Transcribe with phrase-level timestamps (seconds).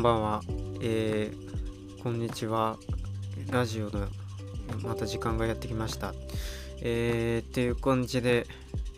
[0.00, 0.40] んばんは、
[0.80, 2.78] えー、こんにちは
[3.50, 4.08] ラジオの
[4.82, 6.14] また時間がやってきました
[6.80, 8.46] えー、っていう感じで、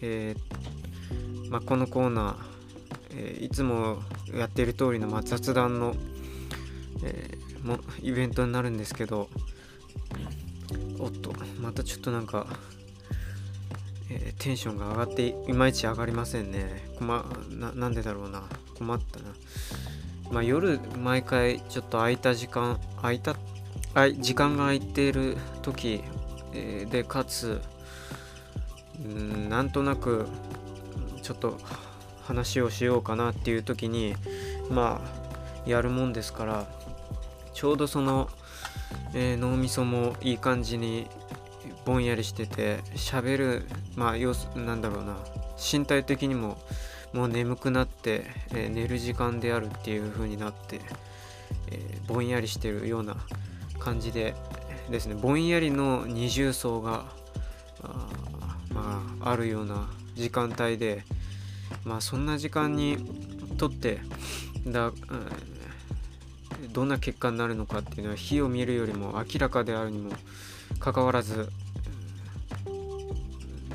[0.00, 2.36] えーまあ、このコーナー、
[3.16, 4.00] えー、いつも
[4.32, 5.96] やっている通りの、まあ、雑談の、
[7.02, 9.28] え、もイベントになるんですけど
[11.00, 12.46] おっとまたちょっとなんか
[14.08, 16.92] え、テンションが上がっていまいち上がりませんね。
[16.96, 17.08] 困
[17.50, 18.44] ななんでだろうな。
[18.78, 19.31] 困ったな。
[20.32, 23.36] まあ、夜毎回ちょっと空いた時間空いた
[24.18, 26.02] 時間が空いている時、
[26.90, 27.60] でかつ
[29.06, 30.26] んなんとなく
[31.22, 31.58] ちょっと
[32.24, 34.14] 話をしようかなっていう時に
[34.70, 35.02] ま
[35.66, 36.66] あやるもんですから
[37.52, 38.28] ちょうどその、
[39.14, 41.08] えー、脳みそもいい感じに
[41.84, 45.16] ぼんやりしてて喋るまあ要すなんだろうな
[45.58, 46.56] 身体的にも
[47.12, 50.80] もう眠くなって、えー、寝る時間であるっていう風になって、
[51.70, 53.16] えー、ぼんやりしてるような
[53.78, 54.34] 感じで
[54.90, 57.06] ですねぼんやりの二重層が
[57.82, 58.08] あ,、
[58.72, 61.04] まあ、あるような時間帯で
[61.84, 62.96] まあそんな時間に
[63.58, 63.98] とって
[64.66, 64.92] だ、
[66.72, 70.12] どんな結果になるのかっていうのは火を見るよりも明らかであるにも
[70.78, 71.50] かかわらず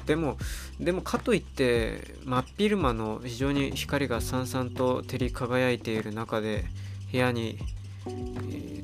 [0.07, 0.37] でも
[0.79, 6.65] でもかといって真っ昼間の非常に光がさんさんと照り輝いている中で
[7.11, 7.57] 部屋に、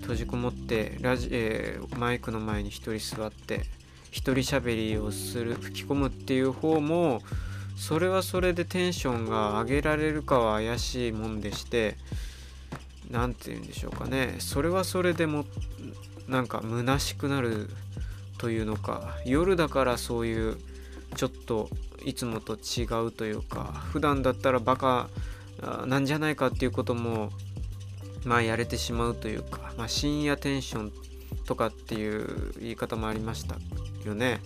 [0.02, 3.62] 閉じこもってラジ、えー、マイクの前に一人座って
[4.12, 7.22] 一人喋りをする吹き込むっていう方も
[7.78, 11.96] それはそれでテンションが上げられるかは怪しいもんでして
[13.10, 14.36] 何て言うんでしょうかね。
[14.40, 15.46] それはそれでも
[16.28, 17.70] なんか虚しくなる
[18.38, 19.16] というのか。
[19.26, 20.58] 夜だからそういう
[21.16, 21.70] ちょっと
[22.04, 25.10] いつもと違うというか普段だったらバカ
[25.86, 27.32] なんじゃないかっていうことも
[28.26, 30.92] まあやれてしまうというか、まあ、深夜テンション
[31.46, 33.56] とかっていう言い方もありました
[34.06, 34.40] よね。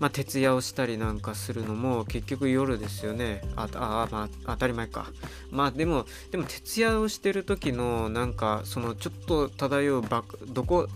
[0.00, 3.42] まあ、徹夜をしたりなんかするのも結局夜ですよね。
[3.56, 5.06] ああ、まあ、当たり前か。
[5.50, 10.88] まあ、でも、でも徹夜をしてる時のなんか、そのちょっと漂うバどこ、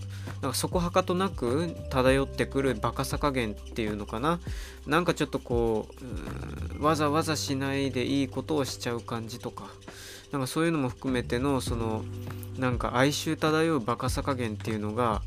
[0.43, 4.41] なんかそこはかとなく漂ってくるバカさ加減っていうのかな。
[4.87, 5.89] なんかちょっとこ
[6.79, 9.69] う、わざわざしないでいいことをしちゃう感じとか。
[10.33, 12.05] なんかそういうのも含めてのその
[12.59, 15.23] なんか哀愁漂うバカさ加減っていうのが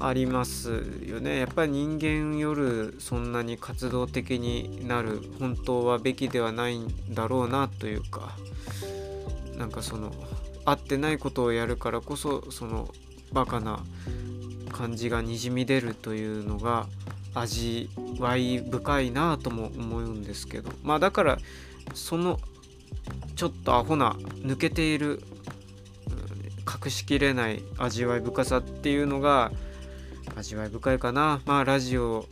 [0.00, 0.70] あります
[1.04, 1.38] よね。
[1.38, 8.36] やっぱり人間夜そんなに活動的になる本当はべきではないんだろうなというか
[9.56, 10.12] なんかその
[10.64, 12.94] 合ってないことをやるからこそその
[13.32, 13.80] バカな
[14.70, 16.86] 感じがにじみ出るというのが
[17.34, 20.70] 味わい深いなとも思うんですけど。
[20.82, 21.38] まあだから
[21.94, 22.38] その
[23.34, 25.22] ちょっとアホな抜けている
[26.68, 29.50] 隠しきれない味わい深さっていうのが
[30.36, 32.26] 味わい深いかなまあラジオ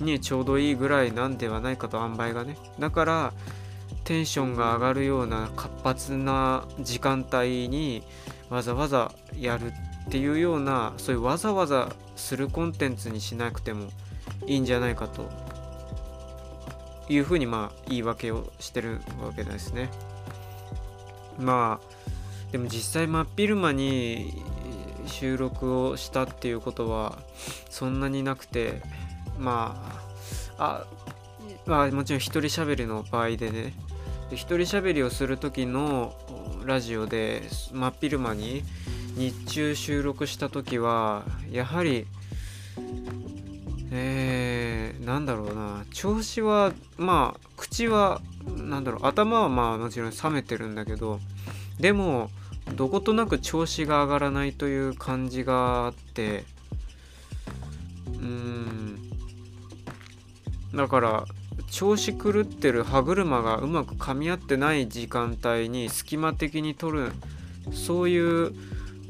[0.00, 3.32] にちょうどいいぐらいなんではないかと塩梅がねだから
[4.04, 8.02] テンションが上がるような活発な時間帯に
[8.50, 9.72] わざわざやる
[10.06, 13.88] っていうようなそういうわざわざするコンテンツにしなくても
[14.46, 15.28] いいんじゃないかと
[17.08, 19.90] いうふうにまあ言い訳をしてるわけですね。
[21.38, 21.87] まあ
[22.52, 24.42] でも実際真っ昼間に
[25.06, 27.18] 収録をしたっていうことは
[27.70, 28.82] そんなになくて
[29.38, 29.76] ま
[30.58, 30.86] ああ
[31.66, 33.74] まあもちろん一人喋りの場合でね。
[34.30, 36.14] 一人喋りをする時の
[36.66, 37.42] ラジオで
[37.72, 38.62] 真っ昼間に
[39.16, 42.06] 日中収録した時はやはり
[43.90, 45.84] えー、なんだろうな。
[45.94, 48.20] 調子はまあ口は
[48.56, 49.06] なんだろう。
[49.06, 51.20] 頭はまあもちろん冷めてるんだけど
[51.80, 52.30] でも
[52.74, 56.44] どことなく調子が上がらないという感じがあって
[58.06, 58.98] うん。
[60.74, 61.24] だから
[61.70, 67.12] 調子狂ってる歯車がうまく噛み合ってない時間帯に隙間的に取る
[67.72, 68.52] そういう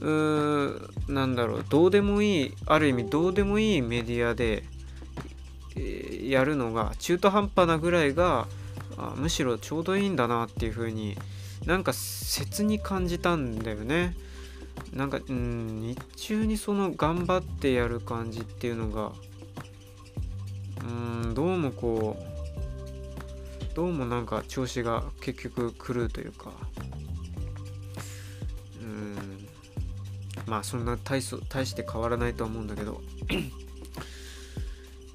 [0.01, 4.63] うなんだろうどうでもいいある意味どうでもいいメディアで、
[5.77, 8.47] え、やるのが中途半端なぐらいが
[9.17, 11.17] むしろちょうどいいんだなっていう風に
[11.69, 14.17] なんか切に感じたんだよね。
[14.95, 19.13] なんかうん日中にその頑張ってやる感じっていうのが
[20.83, 26.53] うんどうもこうどうもなんか調子が結局狂うというか
[28.81, 29.47] うん
[30.47, 31.21] まあそんな大
[31.51, 33.03] 大して変わらないとは思うんだけど。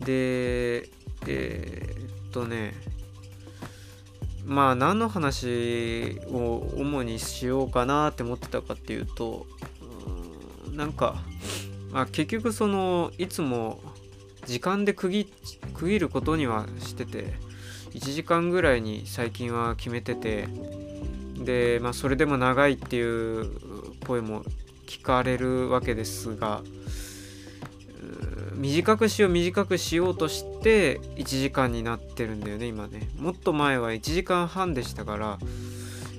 [0.02, 0.88] で
[1.26, 2.76] えー、っとね
[4.46, 9.46] まあ何の話を主にしようかなって思ってたかっていうと
[10.72, 11.16] なんか、
[11.92, 13.80] まあ、結局そのいつも
[14.46, 15.32] 時間で区切
[15.74, 17.34] 区切ることにはしてて
[17.92, 20.48] 1時間ぐらいに最近は決めてて
[21.38, 23.52] で、まあ、それでも長いっていう
[24.06, 24.44] 声も
[24.88, 26.62] 聞かれるわけですが
[28.56, 33.10] 短くしよう短くしようとして1時間になってるんだよね今ね。
[33.18, 35.40] もっと前は1時間半でしたから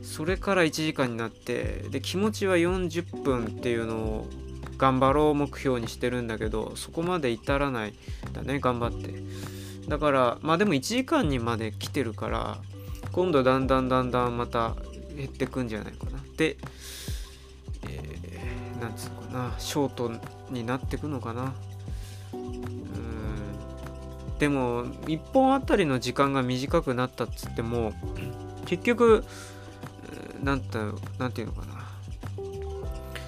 [0.02, 4.28] それから1時間になってで気持ちは40分っていうのを
[4.76, 7.94] 頑張ろう目標にしてるんだけどそこまで至らない
[8.32, 9.14] だね頑張って。
[9.88, 12.58] だからまあでも1時間にまで来てるから
[13.12, 14.74] 今度だんだんだんだんまた
[15.16, 16.18] 減ってくんじゃないかな。
[16.36, 16.56] で、
[17.88, 20.10] えー、なんつうのかなショート
[20.50, 21.54] になってくのかな。
[22.34, 24.38] うん。
[24.38, 27.92] でも1本あたりの時間が短くなったっつっても
[28.66, 29.24] 結局
[30.42, 30.78] なんて
[31.18, 31.74] なんていうのかな。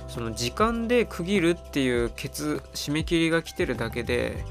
[0.09, 4.47] その時間で区切るっていうケツ締め切りが来てるだけで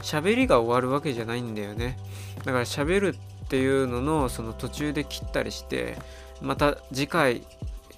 [0.00, 1.98] 喋りが終わるわけじゃないんだよね。
[2.44, 5.98] だから喋るっていうののその途中で切ったりして
[6.40, 7.42] また次回、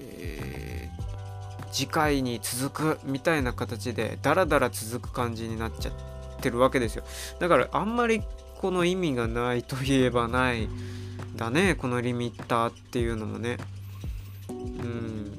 [0.01, 1.10] えー、
[1.70, 5.93] 次回に続くみたいな形でダラダラ続く感じになっちゃっ
[6.40, 7.05] てるわけですよ。
[7.38, 8.22] だからあんまり
[8.58, 10.69] この意味がないといえばない
[11.37, 13.56] だねこのリミッターっていうのもね。
[14.49, 15.32] うん。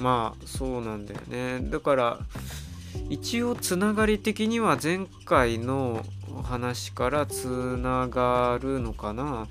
[0.00, 1.60] まあそうなんだよね。
[1.70, 2.18] だから
[3.08, 6.04] 一応つながり的には前回の
[6.42, 7.46] 話からつ
[7.76, 9.46] ながるのかな。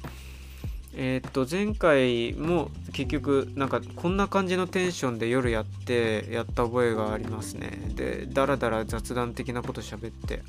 [0.98, 7.92] えー、っと前回も結局なんかこんな感じのテンションで夜やってやった覚えがありますね。
[7.96, 10.42] でだらだら雑談的なこと喋って。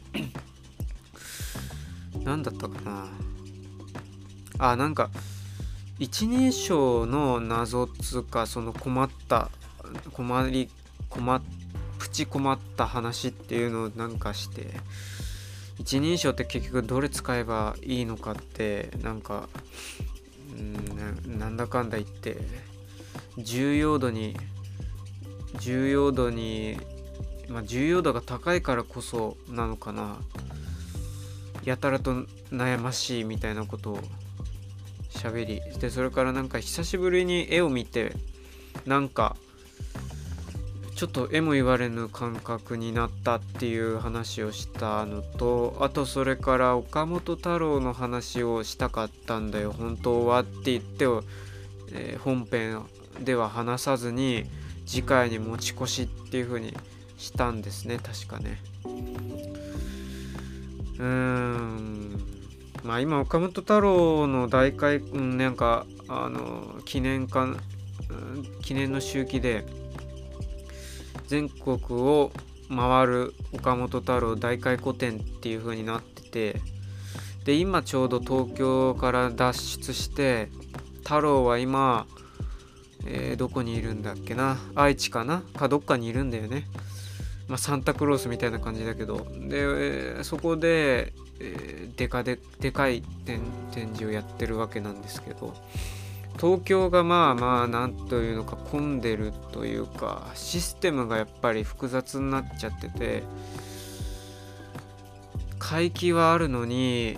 [2.25, 3.07] 何だったかな。
[4.59, 5.11] あなんか
[5.99, 9.51] 一人称の謎つかその困った
[10.13, 10.69] 困り
[11.09, 11.43] 困っ
[11.99, 14.69] プチ困った話っていうのをなんかして
[15.79, 19.49] 一人称って結局どれ使えばいいのかってなんか
[20.57, 22.39] うんなんだかんだ言って
[23.39, 24.37] 重要度に
[25.61, 26.79] 重要度に
[27.49, 30.19] まあ重要度が高いからこそなのかな。
[31.67, 32.13] やたらと
[32.53, 33.99] 悩ましいみたいなことを
[35.11, 38.13] 喋りでそれからなんか久しぶりに絵を見て
[38.87, 39.37] なんか
[40.97, 49.73] ちょっと絵も言われぬ感覚になったっていう話をしたのとあとそれから岡本太郎の話をしたかったんだよ。
[49.73, 51.05] 本当はって言って、
[51.93, 52.83] えー、本編
[53.23, 54.45] では話さずに
[54.87, 56.75] 次回に持ち越しっていう風に
[57.19, 57.99] したんですね。
[57.99, 58.59] 確かね。
[58.85, 62.21] うーん。
[62.85, 67.59] まあ今岡本太郎の大会、うん、なんかあの記念館
[68.63, 69.67] 記念の周期で
[71.27, 72.33] 全国を
[72.69, 76.61] 回る岡本太郎大回顧展っていう風になってて
[77.45, 80.49] で今ちょうど東京から脱出して
[81.05, 82.07] 太郎は今、
[83.07, 84.59] えー、どこにいるんだっけな？
[84.75, 85.43] 愛知かな？
[85.55, 86.67] かどっかにいるんだよね、
[87.47, 89.25] まあ、サンタクロースみたいな感じだけど。
[89.49, 93.41] で、そこで、えー、でかででかい展
[93.95, 95.55] 示をやってるわけなんですけど。
[96.39, 103.23] 東京がまあまあ何というのか混んでるというかシステムがやっぱり複雑になっちゃってて
[105.59, 107.17] 会期はあるのに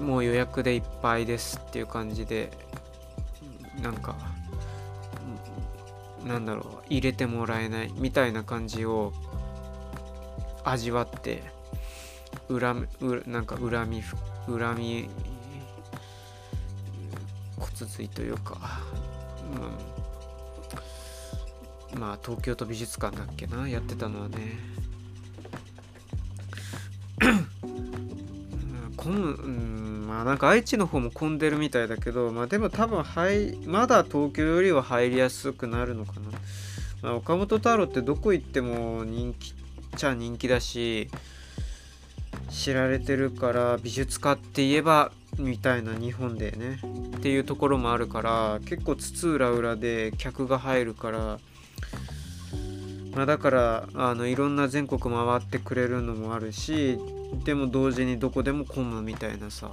[0.00, 2.50] もう予約でいっぱいですっていう感じで
[3.80, 4.16] なんか
[6.26, 9.12] なんだろう入れてもらえないみたいな感じを
[10.64, 11.42] 味わって
[12.48, 14.02] 恨みなんか恨み
[14.46, 15.08] 恨み
[17.64, 18.58] 骨髄というか、
[21.92, 24.58] うん、まあ東京都美術館だっけなやってたのはね。
[28.96, 36.20] 混む、うん、まあなんか愛知の方も混んでるみたいだけどまあでも多分入まだ東京よりは入りやすくなるのかな、
[37.02, 39.54] まあ、岡本太郎ってどこ行っても人気っ
[39.96, 41.08] ちゃ人気だし
[42.50, 46.80] 知られてるから美術家って言えばみたいな日本でね。
[47.16, 51.38] っていうところもあるから結構津々浦々で客が入るから
[53.14, 56.98] まあだからあのいろんな全国回ってくれるのもあるし
[57.44, 59.70] でも同時にどこでも混むみたいなさ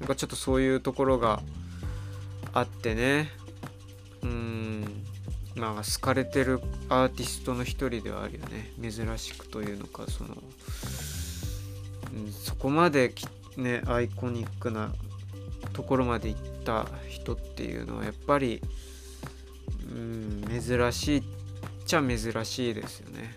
[0.00, 1.40] なんかちょっとそういうところが
[2.52, 3.30] あってね。
[4.22, 4.84] うん。
[5.56, 8.72] まあ好かれてるアーティストの一人ではあるよね。
[8.80, 10.30] 珍しくというのかその、
[12.12, 14.92] うん、そこまできっねアイコニックな
[15.72, 18.60] ところまで行った人っていうのはやっぱり
[19.90, 21.22] うん珍しいっ
[21.86, 23.34] ちゃ珍しいですよね。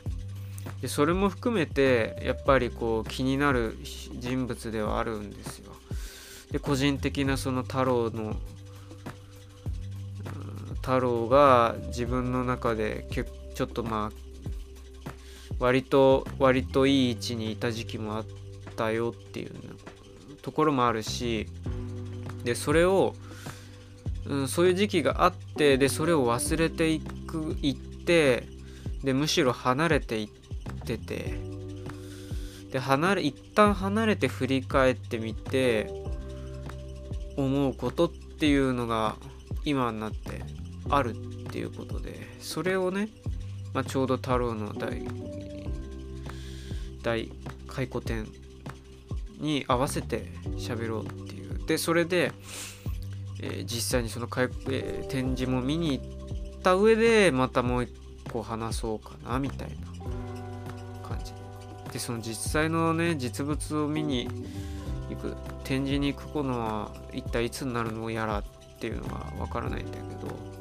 [0.81, 3.77] でそれも含めてやっぱりこう気になる
[4.19, 5.71] 人物ではあるんですよ。
[6.51, 8.35] で個人的なその太郎の
[10.75, 13.07] 太郎が自分の中で
[13.55, 14.27] ちょっとまあ
[15.59, 18.25] 割と割といい位置にいた時期もあっ
[18.75, 19.51] たよっていう
[20.47, 21.45] ところもあるし
[22.45, 23.15] でそれを、
[24.25, 28.47] うん、そういう時期があってでそれを忘れていくいって
[29.03, 30.29] でむしろ離れていっ
[30.85, 31.37] てて
[32.71, 35.91] で離れ一旦離れて振り返ってみて
[37.35, 39.17] 思うことっていうのが
[39.65, 40.43] 今になって
[40.89, 41.13] あるっ
[41.51, 43.09] ていうことでそれをね、
[43.73, 45.05] まあ、ちょうど太郎の大
[47.03, 47.29] 大
[47.67, 48.46] 回顧展
[49.37, 50.25] に合わせて
[50.57, 51.65] 喋ろうっていう。
[51.65, 52.31] でそれで、
[53.41, 57.93] えー、実際にその、えー、展示も見に行った上でまたもう一
[58.31, 61.33] 個話そうかなみたいな感じ
[61.91, 61.99] で。
[61.99, 64.27] その実際のね実物を見に
[65.09, 68.43] 行く展示に行くのは一体いつになるのやらっ
[68.79, 70.57] ていうのはわからないんだけど。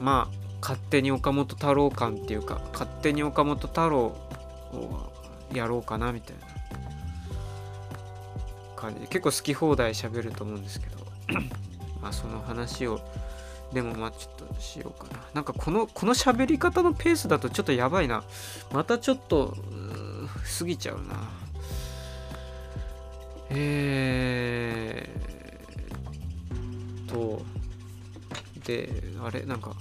[0.00, 5.10] まあ勝手に岡本太郎感っていうか勝手に岡本太郎を
[5.52, 6.41] やろうかなみたいな。
[8.82, 10.96] 感じで結構好き放題喋ると思うんですけど
[12.02, 13.00] まあその話を
[13.72, 15.20] でもまあちょっとしようかな。
[15.32, 18.22] なんかこのこの喋り方のペースだとちょっとやばいな。
[18.70, 19.56] またちょっと
[20.58, 21.30] 過ぎちゃうな。
[23.48, 27.42] えーと
[28.66, 28.90] で
[29.22, 29.42] あれ？
[29.46, 29.74] なんか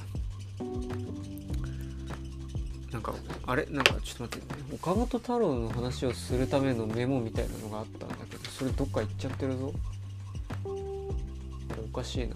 [3.01, 3.13] んか
[3.48, 9.74] あれなんかちょっと待って、岡本太郎の話をするためのメモみたいなのがあったんだけどそれどっか行っちゃってるぞ。
[10.63, 11.13] お
[11.93, 12.36] かしいな。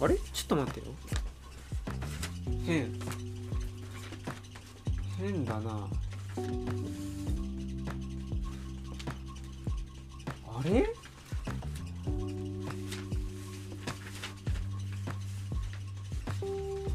[0.00, 0.16] あれ？
[0.16, 0.86] ちょっと待ってよ。
[2.64, 2.98] 変。
[5.18, 5.88] 変だな。
[10.46, 10.86] あれ？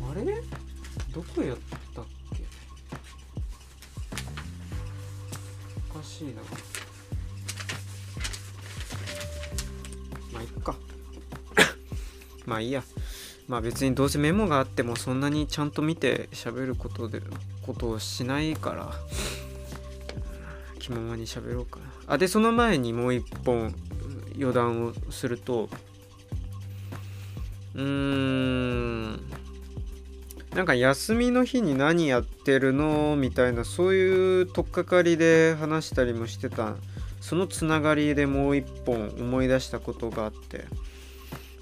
[0.10, 0.44] あれ？
[1.14, 1.78] どこやった
[6.24, 6.42] しいな。
[10.32, 10.76] まあいっか。
[12.46, 12.84] まあいいや。
[13.48, 17.22] まあ別にどうせメモがあってもそんなにちゃんと見て喋ることで
[17.62, 18.94] ことをしないから。
[20.80, 21.86] 気ままに喋ろうかな。
[22.08, 23.74] あでその前にもう一本
[24.38, 25.70] 余談をすると。
[27.76, 28.33] うーん。
[30.56, 33.16] なんか休みの日に何やってるの？
[33.16, 36.76] みたいなそういう取っかかりで話したりもしてた。
[37.22, 40.66] そのつながりでもう一本思い出したことがあって、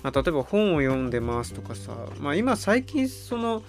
[0.02, 3.62] まあ、例えば本を読んでますとかさ、まあ、今最近その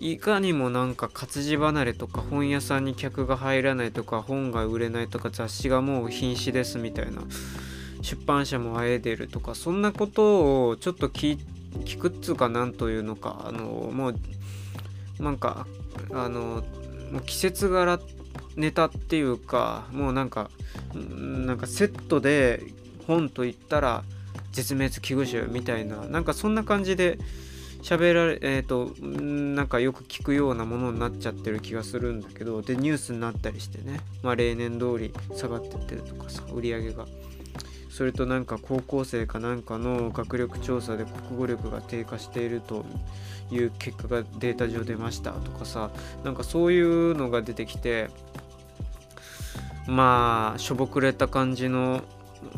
[0.00, 7.22] いかにもなんか活字離れとか本屋さんに客が入らないとか本が売れないとか雑誌がもう瀕死ですみたいな
[8.02, 11.38] 出版社もあえでるとかそんなことをちょっと聞
[12.00, 13.44] くっつうかなんというのか。
[13.46, 14.16] あのもう
[15.20, 15.66] なんか
[16.12, 16.62] あの
[17.12, 17.98] もう季節柄
[18.56, 20.50] ネタっていうかもうなんか
[20.94, 22.62] なんかセットで
[23.06, 24.02] 本といったら
[24.52, 27.18] 絶滅危惧種みたいななんかそんな感じで
[27.82, 37.06] 喋られえっ、ー、となんかよく聞くようなものになっちゃってる気がするんだけどでニュースになったりしてねまあ例年通り下がってってるとかさ売り上げが。
[37.96, 42.84] それとなんか高校生かなんかの学力調査で国語力が低下していると
[43.50, 45.90] いう結果がデータ上出ましたとかさ
[46.22, 48.10] なんかそういうのが出てきて
[49.86, 52.02] まあしょぼくれた感じの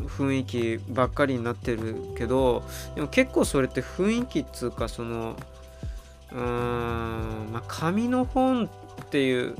[0.07, 2.61] 雰囲気ばっかりになってるけど
[2.95, 5.37] でも結構それって雰囲気っつうかその
[6.33, 9.55] うーんまあ紙の本っていう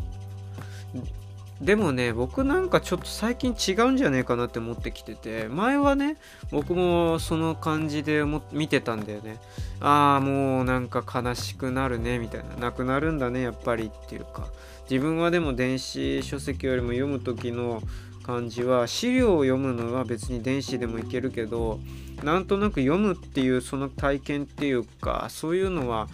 [1.62, 6.18] でもね僕なんかちょっと最近違うんじゃねえかなって思ってきてて前はね
[6.52, 8.24] 僕もその感じで
[8.54, 9.38] 見てたんだよね。
[9.82, 12.56] ああもうなんか悲しくなるねみたいな。
[12.56, 14.48] なくなるんだねやっぱりっていうか。
[14.90, 17.84] 自分はでも電子書籍よりも読む時の
[18.24, 21.80] 感じは資料を読むのは別に電子でもいけるけど
[22.24, 26.08] なんとなく読むっていうその体験っていうかそういうのは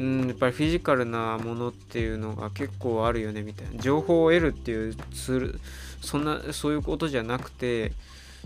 [0.00, 3.82] うんやっぱりフィジカルなものっていうのが結構あるよねみたいな。
[3.82, 5.60] 情報を得るっていうツール
[6.00, 7.92] そんなそういうことじゃなくて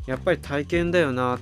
[0.06, 1.38] やっぱり体験だよな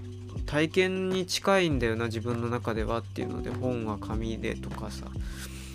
[0.47, 5.07] 体験に近いんだよな自分の中ではっていうので本は紙でとかさ。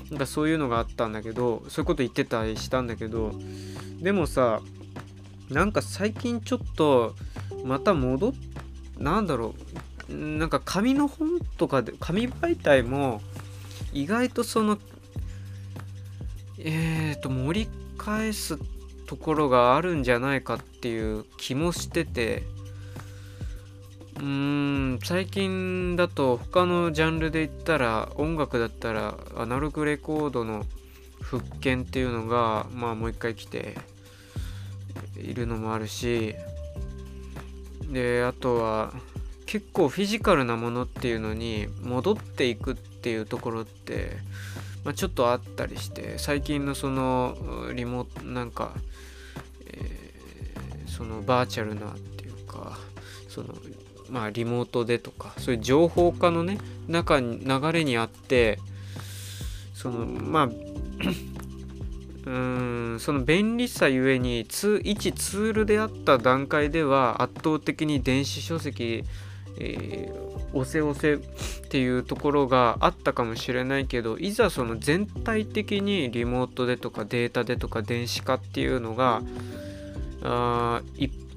[0.09, 3.33] なんかそういうのがあったんだけどそういうこと言ってたりしたんだけど
[3.99, 4.61] でもさ
[5.49, 7.13] なんか最近ちょっと
[7.65, 8.33] また戻っ
[8.99, 9.53] なんだろ
[10.09, 13.21] うなんか紙の本とかで紙媒体も
[13.97, 14.77] 意外とその
[16.59, 18.59] えっ、ー、と盛り返す
[19.07, 22.43] ところがあるんじゃないかっていう気もしてて
[24.17, 30.65] うーん最近だと他のジャンルで言ったら音楽だったらアナログレコードの
[31.19, 33.75] 復権っていうのがまあもう一回来て
[35.15, 36.35] いるのもあるし
[37.91, 38.93] であとは
[39.47, 44.11] 結構フィジカルなものっていうのに戻っていくっっていうところって、
[44.83, 47.35] まあ、ちょっとあったりして最近のその
[47.73, 48.73] リモートなんか、
[49.67, 52.77] えー、そのバーチャルなっていうか
[53.29, 53.53] その
[54.09, 58.59] まあリモートでとかそういう情報化のね中に流れにあって
[59.73, 60.49] そのまあ
[62.27, 69.05] うんその便利さゆえにツ一ツールであった段階では圧倒的に電子書籍、
[69.59, 79.21] えー、押せ押せっていうところがあったかもしれないけどいざその全体的にリモートでとかデータでとか電子化っていうのが
[80.23, 80.81] あ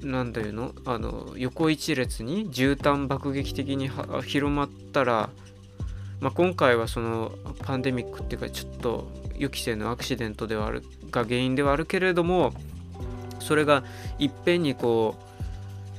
[0.03, 3.89] なんだいのあの横一列に絨毯爆撃的に
[4.25, 5.29] 広まったら、
[6.19, 12.53] まあ、今回はそのパンデミックっていうかちょっと予期せぬアクシデントではあるが原因ではあるけれども
[13.39, 13.83] それが
[14.17, 15.30] いっぺんにこう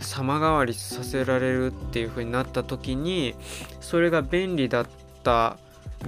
[0.02, 3.35] 様変わりさせられるっていう風になった時に
[3.80, 4.87] それが便利だっ
[5.23, 5.56] た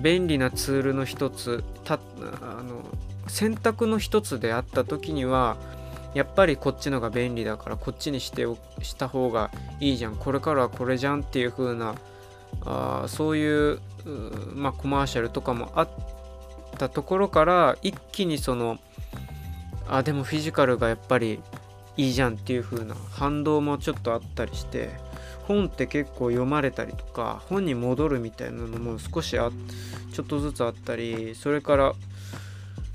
[0.00, 1.98] 便利なツールの一つた
[2.42, 2.82] あの
[3.28, 5.56] 選択の一つであった時には
[6.14, 8.46] やっぱりこっちのが便利だからこっちにして
[8.82, 10.16] した方がいいじゃん。
[10.16, 11.96] これからはこれじゃんっていう風な
[12.64, 13.80] あそういう
[14.54, 15.88] まあ、コマーシャルとかもあっ
[16.78, 18.78] たところから一気にその
[19.88, 21.40] あでもフィジカルがやっぱり
[21.96, 24.90] いいじゃんっていう風な反動もちょっとあったりして
[25.46, 29.50] 本って結構読まれたりとか本に戻るみたいなのも少しあ
[30.12, 31.92] ちょっとずつあったりそれから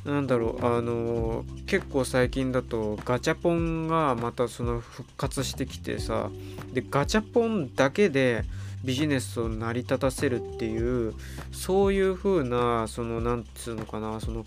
[0.05, 6.29] なんだろうあの、結構最近だとガチャポンがまたその復活してきてさ
[6.73, 8.43] でガチャポンだけで
[8.83, 11.13] ビジネスを成り立たせるっていう
[11.51, 14.45] そういう風なそのなんつうのかなその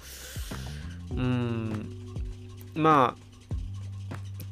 [1.11, 2.17] うん
[2.75, 3.32] まあ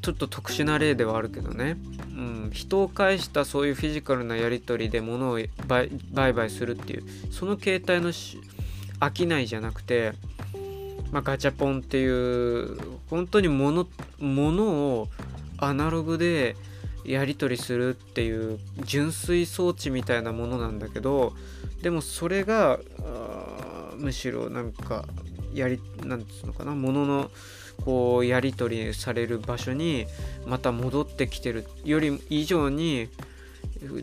[0.03, 1.77] ちょっと特殊な例ではあるけどね、
[2.17, 5.91] うん、人を介したそういうフィジカルなやり取りで物を売
[6.35, 7.05] 買するっていう。
[7.31, 8.31] その形態の商
[9.39, 10.13] いじゃなくて、
[11.11, 13.87] まあ、ガチャポンっていう本当に物
[14.19, 15.09] 物を
[15.59, 16.57] アナログで
[17.05, 21.35] やり取りするっていう純粋装置みたいなものなんだけど
[21.83, 22.79] でもそれが
[23.97, 25.07] むしろなんか
[25.55, 27.31] やりなんつうのかなものの
[27.85, 30.07] こうやり取りされる場所に
[30.47, 33.09] また戻ってきてるより以上に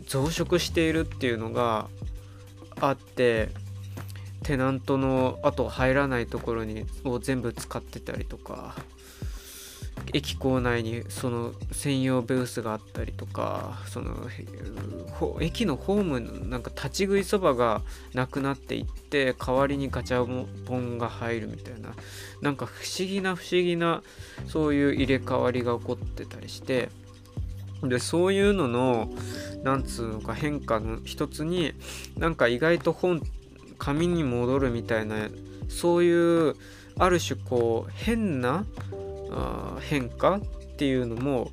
[0.06, 1.88] 増殖しているっていうのが
[2.80, 3.48] あって
[4.42, 8.74] テナントのあと入らないところにを全部使ってたりとか。
[10.12, 14.14] 駅構内にその専用ブースがあったりとかその
[15.40, 17.82] 駅のホームのなんか立ち食いそばが
[18.14, 20.24] なくなっていって代わりにガチャ
[20.64, 21.90] ポンが入るみたいな
[22.40, 24.02] なんか不思議な不思議な
[24.46, 26.88] そういう入れ替わりが起こってたりして
[27.82, 29.08] でそういうのの
[29.62, 31.74] なんつうのか変化の一つに
[32.16, 33.22] なんか意外と本
[33.78, 35.28] 紙に戻るみたいな
[35.68, 36.56] そういう
[36.98, 38.64] ある種こう変な
[39.80, 40.40] 変化っ
[40.76, 41.50] ていうのも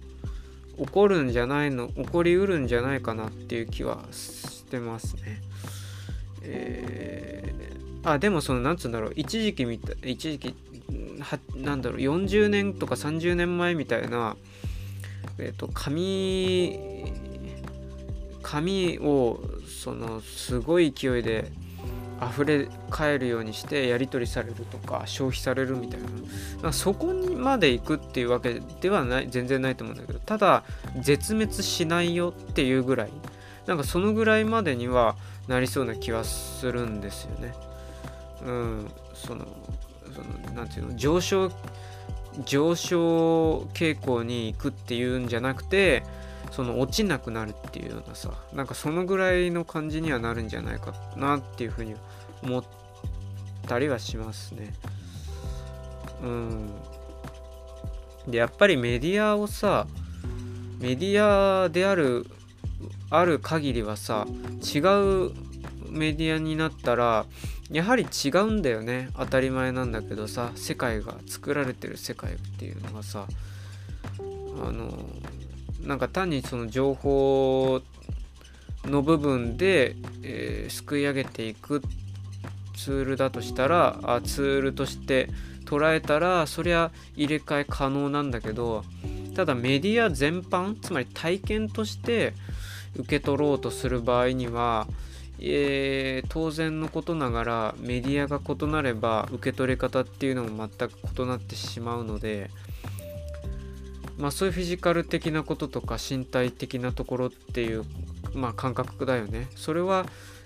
[0.78, 5.42] 起こるんじゃないの起こりうるんじゃないかなっていう気はしてますね。
[6.44, 10.56] えー、あでもそのなんつうんだろう一時期みた一時期
[11.20, 14.36] はなんだろう40年とか30年前みたいな
[15.40, 16.80] えっ、ー、と紙
[18.44, 21.52] 紙をそのすごい勢いで
[22.22, 26.00] 溢れ返るようにしてやり取りされるとか消費されるみたい
[26.62, 26.72] な。
[26.72, 30.64] そこにまで行くっていうわけではない全然ないと思うんだけどただ
[31.00, 33.10] 絶滅しないよっていうぐらい
[33.66, 35.16] なんかそのぐらいまでには
[35.48, 37.54] なりそうな気はするんですよね。
[38.46, 39.46] うんその
[40.14, 41.52] そのなんていうの上昇
[42.46, 46.04] 上昇傾向に行くっていうんじゃなくて
[46.52, 51.96] その落ちなくなるっていうようなさなんかそのぐらいの感じにはなるんじゃないかなっていうふうに
[52.44, 52.64] 思っ
[53.68, 54.74] たりはしますね。
[56.24, 56.70] うん。
[58.28, 59.86] でやっぱりメディアをさ
[60.80, 62.26] メディアである
[63.10, 64.26] ある限りはさ
[64.62, 65.32] 違う
[65.90, 67.26] メディアになったら
[67.72, 69.10] やはり違うんだよね。
[69.18, 73.28] 当たり前なんだけどさ世界が作られてる世界っていうのがさ
[74.20, 75.06] あの
[75.86, 77.82] なんか単にその情報
[78.86, 81.82] の部分で、えー、すくい上げていく
[82.76, 85.30] ツールだとしたらあツールとして
[85.66, 88.84] 捉えたらそりゃ入れ替え可能なんだけど
[89.36, 92.34] ただメディア全般つまり体験として
[92.96, 94.88] 受け取ろうとする場合には、
[95.40, 102.50] えー、当然のことながらメディアが異なれば受け取り方っていうのも全く異なってしまうので
[104.18, 107.84] まあそういうフィジカル的なこととか身体的なところっていう
[108.34, 109.48] まあ感覚だよね。
[109.56, 110.06] それは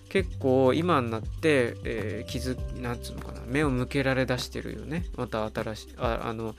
[0.09, 5.05] 結構今になって、えー、気づなんつうのかな目を向けられだしてるよね。
[5.15, 6.55] また新しいああの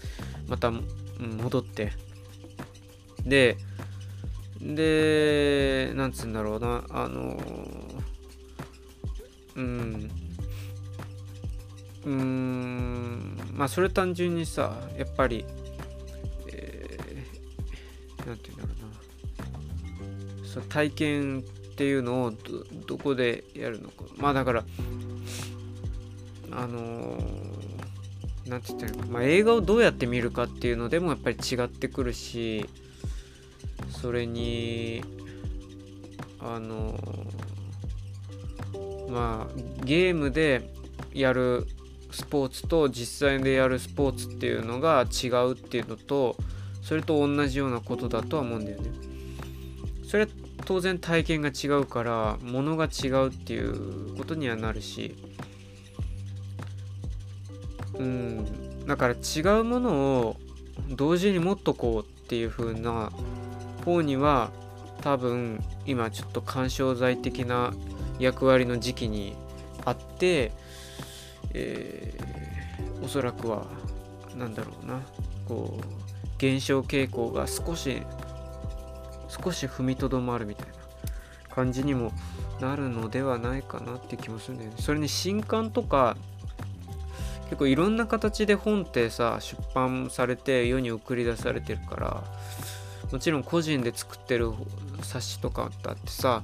[0.48, 0.84] また、うん、
[1.42, 1.92] 戻って。
[3.24, 3.56] で
[4.60, 7.38] でなんつうんだろうなあの
[9.56, 10.10] うん
[12.04, 20.46] うんまあそれ単純にさやっぱりー、なんて言うんだろうな。
[20.46, 21.42] そう体験っ
[21.74, 22.32] ていうのを
[22.86, 24.04] どこでやるのか。
[24.16, 24.64] まあだから
[26.52, 32.66] あのー、て言ったらいいか、まあ、映画をどうやって見るかっていうのでもやっぱり違ってくるし
[34.02, 35.02] それに
[36.40, 40.74] あのー、まあゲームで
[41.12, 41.66] やる
[42.10, 46.36] スポーツと実際でやるスポーツっていうのが違うっていうのと
[46.82, 48.90] それと同じようなことだとは思うんだよね。
[50.06, 50.30] それは
[50.64, 55.14] 当然体験が違うから物が違うっていうことにはなるし。
[57.98, 58.86] うん。
[58.86, 59.90] だから違うもの
[60.20, 60.36] を
[60.88, 63.12] 同時に持っとこうっていう風な
[63.84, 64.50] 方には
[65.02, 67.72] 多分今ちょっと干渉剤的な
[68.18, 69.34] 役割の時期に
[69.84, 70.52] あって、
[71.54, 73.66] えー、おそらくは
[74.36, 75.00] 何だろうな。
[75.46, 75.99] こう
[76.40, 78.02] 減少傾向が少し
[79.28, 82.12] 少し踏みとどまるみたいな感じにも
[82.60, 84.72] なるのではないかなって気もするね。
[84.78, 86.16] それに新刊とか
[87.44, 92.24] 結構いろんな形で本ってさ出版されて世に送り出されてるから
[93.12, 94.52] もちろん個人で作ってる
[95.02, 96.42] 冊子とかだってさ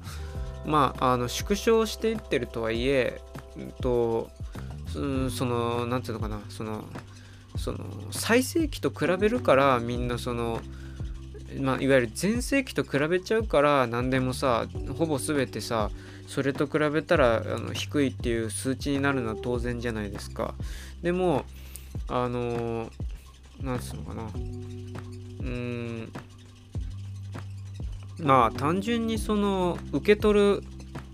[0.67, 3.23] まああの縮小していってるとはいえ、
[3.57, 4.29] うんと、
[4.93, 6.85] その何て言うのかなその
[7.57, 7.79] その
[8.11, 10.61] 最盛期と比べるからみんなその
[11.61, 14.67] まあ、いわゆる全盛期と比べちゃうから何でもさ
[14.99, 15.91] ほぼ全てさ
[16.27, 20.55] それと比べたらあの低いっていう数値になるのは当然じゃないですか。
[21.03, 21.45] でも
[22.09, 22.91] あの
[23.63, 24.23] 何つうのかな。
[24.25, 26.13] うーん。
[28.19, 30.63] まあ単純にその受け取る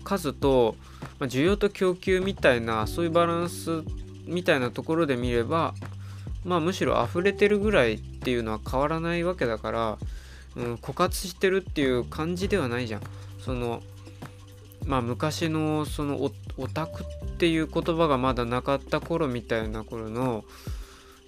[0.03, 0.75] 数と、
[1.19, 3.83] まあ、需要と供給みたいなそういうバランス
[4.25, 5.73] みたいなところで見れば
[6.43, 9.97] まあむしろ溢れてるぐらいっていうのは変わらないわけだから
[10.55, 13.01] うん、枯渇してるっていう感じではないじゃん。
[13.39, 13.81] その
[14.85, 20.43] まあ昔のそのオタクっていう言葉がまだなかった頃みたいな頃の、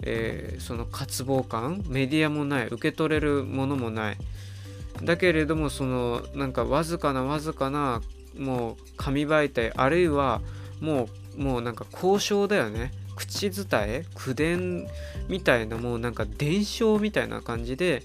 [0.02, 4.16] えー、その渇望感メディアもない受け取れるものもない
[5.02, 8.02] だけれどもそのなんかわずかなわずかな
[8.38, 10.42] もう紙媒体あるいは
[10.80, 14.86] もうもうなんか交渉だよね口伝え口伝
[15.28, 18.02] みたいなもうなんか伝承みたいな感じで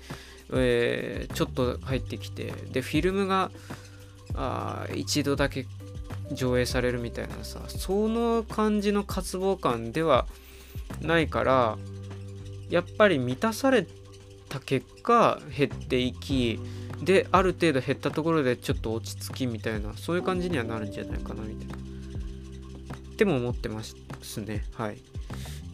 [0.54, 3.52] えー、ちょっと入ってきてでフィルムが
[4.36, 5.66] あ一度だけ
[6.32, 10.28] 上映されるみたいなさその感じの渇望感では
[11.02, 11.78] ないから
[12.70, 13.86] やっぱり満たされ
[14.50, 16.60] た結果減っていき
[17.02, 21.91] である程度減ったところでちょっと落ち着きみたいなそういう感じにはなるんじゃないかなみたいな。
[23.22, 23.94] でも思ってます
[24.38, 24.66] ね。
[24.74, 24.98] はい。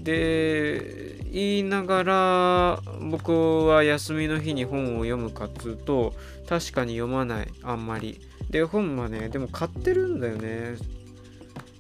[0.02, 6.14] で言いながら僕は休みの日に本を読むかっつうと
[6.50, 7.48] 確かに読まない。
[7.64, 8.20] あんまり。
[8.50, 10.76] で本はねでも買ってるんだよね。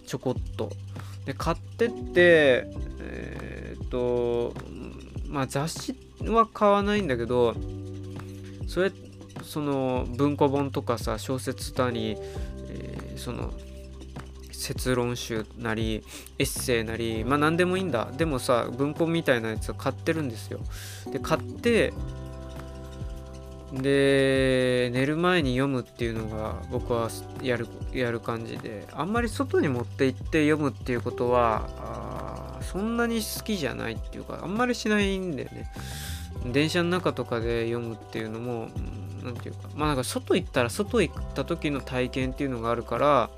[0.06, 0.71] ちょこっと。
[1.25, 4.53] で買ってってえー、っと
[5.27, 7.56] まあ雑誌は買わないんだけど
[8.69, 8.93] それ
[9.43, 12.15] その文庫本とかさ小説なり、
[12.69, 13.51] えー、その
[14.58, 16.04] 説論集なり
[16.39, 18.10] エッセイなりまあ何でもいいんだ。
[18.17, 20.60] でもさ文庫みたいなやつを買ってるんですよ。
[21.12, 21.93] で買って
[23.72, 27.10] で寝る前に読むっていうのが僕は
[27.43, 28.88] やるやる感じで。
[28.93, 35.72] あんまり外に持って行って読むっていうことはそんなに好きじゃないっていうかあんまりしないんだよね。
[36.52, 38.70] 電車の中とかで読むっていうのも
[39.24, 39.70] 何て言うか。
[39.76, 43.30] まあなんか外行ったら外行った時の体験っていうのがあるから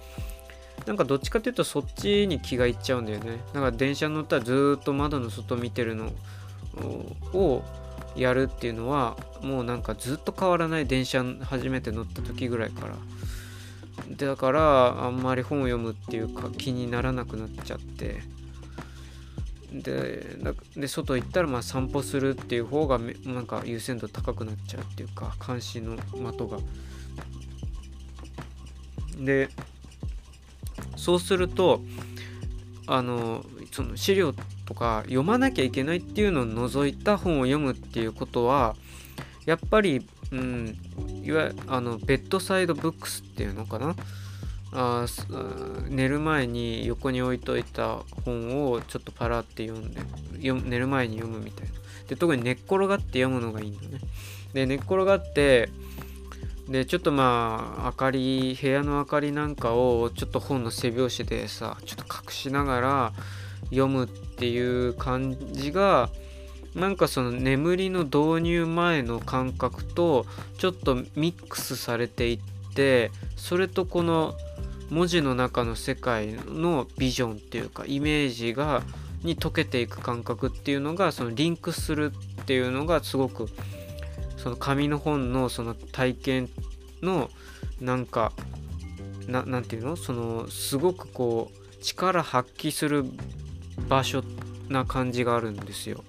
[0.86, 3.38] なんかどっちかっていうとそっちに気がいっちゃうんだよね。
[3.54, 6.12] だから電車乗ったらずっと窓の外見てるの
[7.34, 7.63] を
[8.15, 12.96] やるっていうのはもうなんかずっと変わらない電車初めて乗った時ぐらいから
[14.18, 18.22] だからあんまり本を読むっていうか気にならなくなっちゃって
[19.72, 20.36] で
[20.76, 26.58] で外行ったらまあ散歩するっていう方がなんか優先度高くなっちゃうっていうか関心の的が。
[29.20, 29.50] で
[31.00, 31.82] そうすると
[32.86, 34.34] あのその資料
[34.66, 38.76] とか読まなきゃいけないっていうのを除いた本を読むっていうことは
[39.46, 40.78] やっぱり、うん、
[41.24, 43.96] いわあのベッドサイドブックスっていうのかな？
[44.72, 45.08] あ
[45.88, 50.00] 寝る前に横に置いといた本をちょっとパラって読んで
[50.70, 51.74] 寝る前に読むみたいな。
[52.08, 54.00] で特に寝っ転がって読むのがいいんだね。
[54.54, 55.70] で寝っ転がって
[56.70, 63.14] でちょっとまあ明かり部屋の明かりなんかをちょっと本の背表紙でさちょっと隠しながら
[63.72, 66.10] 読むっていう感じが
[66.76, 70.28] なんかその眠りの導入前の感覚と
[70.60, 72.40] ちょっとミックスされていっ
[72.76, 74.36] てそれとこの
[74.92, 78.84] 文字の中の世界のビジョンっていうかイメージが
[79.24, 83.50] に溶けていく感覚っていうのがそのリンクするっていうのがすごく
[84.41, 86.49] その紙の本のその体験
[87.02, 87.30] の
[87.80, 88.32] なんか
[89.28, 89.95] ななんていうの？
[89.95, 93.06] そのすごくこう力発揮する
[93.88, 94.23] 場所
[94.69, 96.04] な感じがあるんですよ。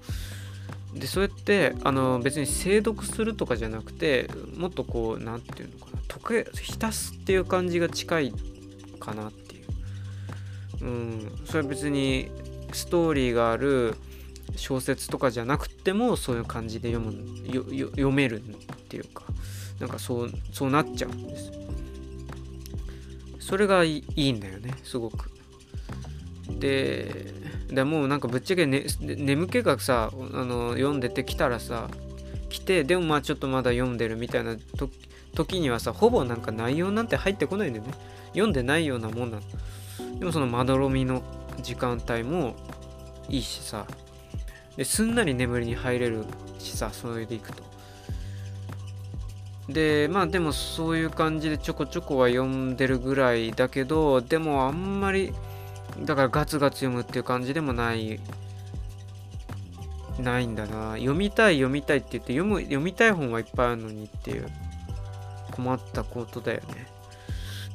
[0.95, 6.01] でそれってあの別に精読するとかじゃなくてもっとこう何て言うのかな？
[6.09, 8.35] 溶け浸すっていう感じが近い
[8.99, 9.63] かなってい
[10.83, 10.85] う。
[10.85, 12.31] うん、それは別に
[12.73, 13.95] ストーリーがある
[14.57, 18.45] 小説とかじゃなくてもそういう感じで読む読めるっ
[18.89, 19.25] ていうか
[19.79, 21.53] なんかそうそうなっちゃうんです。
[23.39, 25.31] それがいいんだよねすごく。
[26.59, 27.33] で
[27.69, 31.89] でもうなんかぶっちゃけ、ね、眠気がさあの読んでてきたらさ
[32.49, 34.57] 来てでもまあちょっとまだ読んでるみたいな
[35.35, 37.95] 時にはさほぼなんか内容なんて入ってこないんだよね。
[38.29, 40.19] 読んでないようなもんなの。
[40.19, 41.23] でもそのまどろみの
[41.63, 42.55] 時間帯も
[43.29, 43.87] いいしさ
[44.77, 46.25] ですんなり眠りに入れる
[46.59, 47.63] しさそれでいくと。
[49.69, 55.33] でまあでもそういう感じでちょこちょこは読んでるぐらいだけどでもあんまり
[56.05, 58.19] だからガツガツ読むっていう感じでもない
[60.19, 60.93] ないんだな。
[60.95, 64.47] 読みたい読みたいって言って読む読みたい本はいっぱいあるのにっていう
[65.51, 66.87] 困ったことだよね。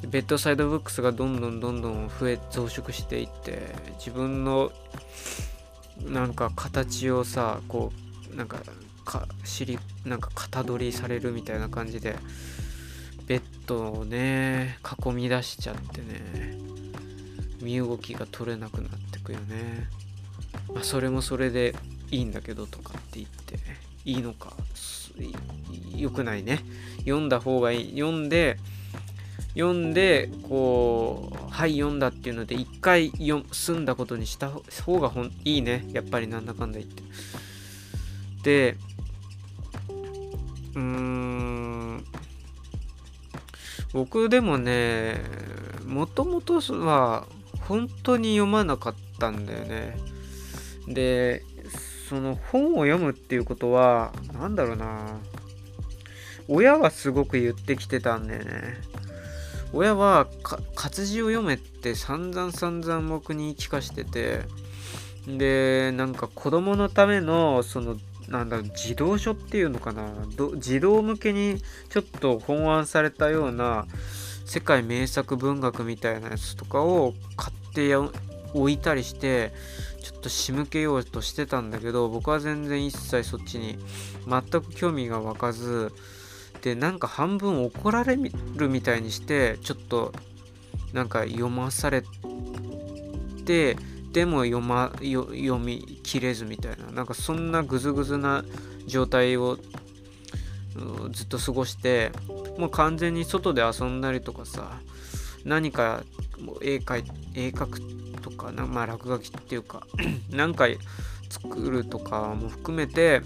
[0.07, 4.71] ベッドサイドブックスがどんどんどんどん増え増殖していって自分の
[6.01, 7.91] なんか形をさこ
[8.33, 8.59] うなんか
[9.05, 12.15] か尻なんか型取りされるみたいな感じで
[13.27, 16.57] ベッドをね囲み出しちゃってね
[17.61, 19.87] 身動きが取れなくなってくよね。
[20.73, 21.75] まあそれもそれで
[22.11, 23.57] いいんだけどとかって言って
[24.03, 24.53] いいのか
[25.95, 26.59] 良くないね。
[26.99, 27.91] 読んだ方がいい。
[27.91, 28.57] 読んで
[29.55, 33.11] 読んでこうはい読んだっていうので一回
[33.51, 34.49] 済んだことにした
[34.85, 35.87] 方がほんいいね。
[35.93, 37.03] やっぱりなんだかんだ言って。
[38.43, 38.77] で
[40.75, 42.05] うーん。
[43.93, 45.21] 僕でもね
[45.85, 47.25] もともとは
[47.61, 49.97] 本当に読まなかったんだよね。
[50.87, 51.43] で
[52.09, 55.17] その本を読むっていうことは何だろうな。
[56.47, 58.77] 親はすごく言ってきてたんだよね。
[59.75, 60.27] 親は
[60.73, 64.39] 活字を読めって散々散々僕に聞かしてて
[65.27, 67.97] でなんか子供のためのその
[68.29, 70.09] なんだろう児童書っていうのかな。
[70.57, 73.85] 児童向けにちょっと本案されたような
[74.45, 79.51] 世界名作文学みたいなやつとかを買って置いたりして
[80.01, 83.77] ちょっと仕向けようとしてたんだけど僕は全然一切そっちに
[84.27, 85.91] 全く興味が湧かず
[86.65, 88.17] でなんか半分怒られ
[88.55, 90.11] るみたいにしてちょっと
[90.93, 92.01] なんか読まされ
[93.45, 93.77] て
[94.11, 98.43] でも読,、ま、読みきれずみたいななんかそんなグズグズな
[98.87, 99.59] 状態を
[101.11, 102.11] ずっと過ごして
[102.57, 104.79] もう完全に外で遊んだりとかさ
[105.43, 106.03] 何か
[106.63, 107.79] 絵描絵描く
[108.23, 109.85] とかなまあ落書きっていうか
[110.33, 110.65] 何か
[111.29, 113.21] 作るとかも含めて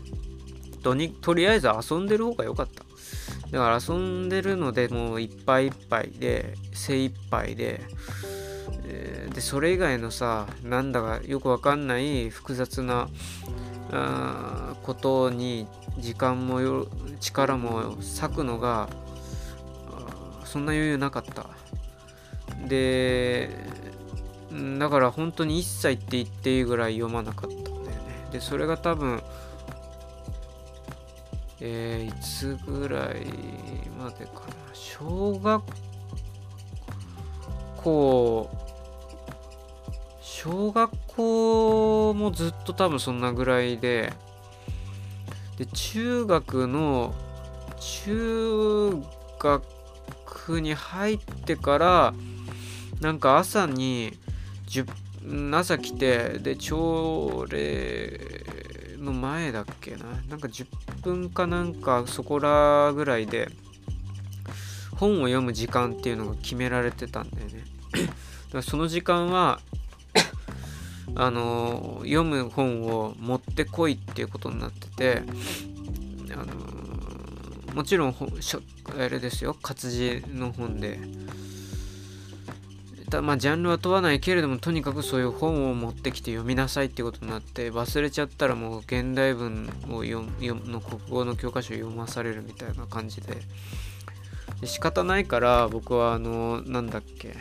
[0.83, 2.83] とにとりあえず遊んでる方が良かった。
[3.51, 7.81] だから遊んでるのでもういっぱいいっぱいで精一杯で、
[8.85, 13.09] えー、でそれ以外のさなんだかよくわかんない複雑な
[13.91, 16.87] あことに時間もよ
[17.19, 18.87] 力も割くのが
[20.45, 21.47] そんな余裕なかった。
[22.67, 23.49] で
[24.79, 27.91] だから本当に一切って言っていいぐらい読まなかったんだよね。
[28.31, 29.21] でそれが多分
[31.61, 33.25] えー、いつぐらい
[33.97, 34.73] までかな？
[34.73, 35.63] 小学
[37.77, 38.49] 校。
[40.21, 44.13] 小学校もずっと多分そんなぐらいで。
[45.57, 47.13] で中学の
[47.81, 48.93] 中
[49.39, 52.13] 学に入ってから
[53.01, 54.17] なんか朝に
[55.51, 58.45] 朝来てで朝礼
[58.99, 60.05] の前だっけな？
[60.29, 60.67] なんか10
[61.01, 63.49] 分かなんかそこらぐらいで
[64.95, 67.63] 本を読む時間っていうのが決められてたんだよね。
[67.93, 68.13] だか
[68.53, 69.59] らその時間は
[71.15, 75.23] あの読む本を持ってこいっていうことになってて
[76.33, 78.15] あのもちろん
[78.97, 80.99] あれですよ活字の本で。
[83.09, 90.25] たまあジャンルは問わないけれどもとにかくそういう本を持ってきて読みなさいってことになって忘れちゃったらもう現代文を読
[90.69, 93.37] の国語の教科書を読まされるみたいな感じで。
[94.61, 97.35] で仕方ないから僕はあのなんだっけ。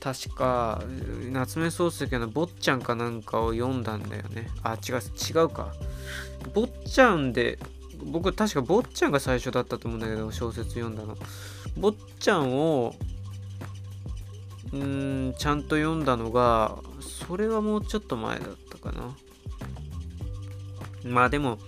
[0.00, 0.82] 確か
[1.30, 4.50] 夏目漱石の「坊ちゃん」かなんかを読んだんだよね。
[4.62, 5.72] あ違う違うか。
[6.54, 7.58] 坊ちゃんで
[8.04, 11.16] 僕確か坊ちゃんが最初だったと思うんだけど小説読んだの。
[11.76, 12.94] 坊ちゃんを
[14.72, 19.14] うんちゃんと読んだのがそれはもうちょっと前だったかな。
[21.04, 21.58] まあでも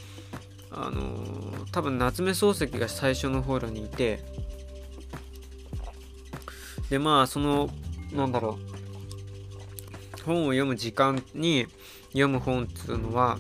[0.71, 4.25] あのー、多分夏目漱石が最初の頃にいて
[6.91, 7.69] でまあその
[8.13, 8.59] なんだろ
[10.21, 11.67] う本を読む時間に
[12.09, 13.39] 読む本っつうのは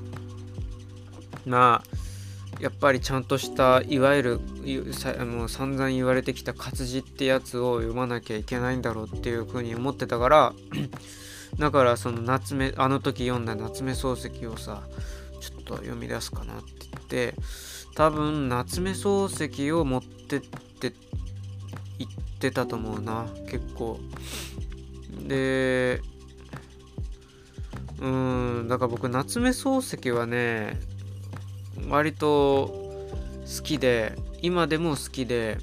[1.46, 1.93] まあ
[2.60, 4.40] やっぱりちゃんとしたいわゆる
[5.26, 10.52] もう散々言われてきた活字ってやつを読まなきゃいけないんだろうっていうふうに思ってたから
[11.58, 14.82] だからその夏目あの時読んだ夏目漱石をさ
[15.40, 17.34] ちょっと読み出すかなって言って
[17.94, 20.92] 多分夏目漱石を持ってって
[21.98, 24.00] 言ってたと思うな結構。
[25.28, 26.00] で
[28.00, 30.78] うんだから僕夏目漱石はね
[31.88, 35.58] 割と好きで今でも好きで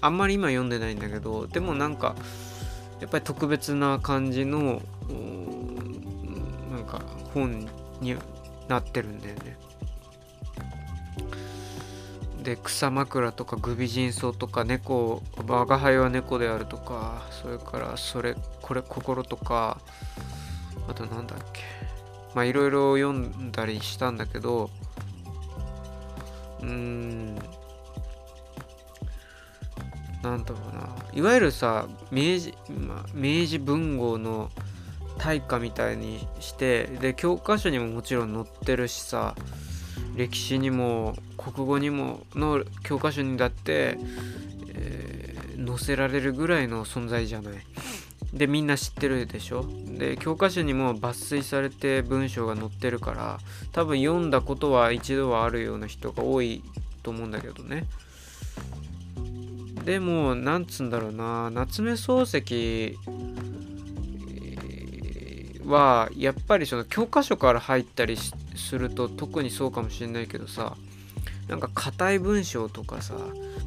[0.00, 2.14] あんまり今読んでないんだけどでもなんか
[3.00, 4.82] やっぱり特別な感じの
[6.70, 7.02] なんか
[7.34, 7.68] 本
[8.00, 8.16] に
[8.68, 9.56] なってるんだよね。
[12.42, 19.78] で草枕とかグビジンソウとか猫我が輩は猫であるとかそれからそれこれ心とか
[20.88, 21.62] あとなんだっけ
[22.34, 24.70] まあいろいろ読んだりしたんだけど
[26.60, 27.34] うーん
[30.22, 34.50] なんだろうないわゆるさ明治、まあ、明治文豪の
[35.18, 39.34] 大家みたいにしてで教科書にももちろん載ってるしさ
[40.16, 43.98] 歴史にも国語にもの教科書にだって、
[44.74, 47.54] えー、載せられるぐらいの存在じゃない。
[48.32, 49.64] でみんな知ってるでしょ？
[49.98, 53.38] で教科書にも抜粋されて文章が載ってるから
[53.72, 56.62] 多分読んだことは一度はあるような人が多い
[57.02, 57.86] と思うんだけどね。
[59.84, 61.50] でもなんつうんだろうな。
[61.50, 62.98] 夏目漱石
[65.66, 70.76] はやっぱりその教科書から入ったりすると特にそうかもしれないけどさ
[71.46, 73.14] なんか硬い文章とかさ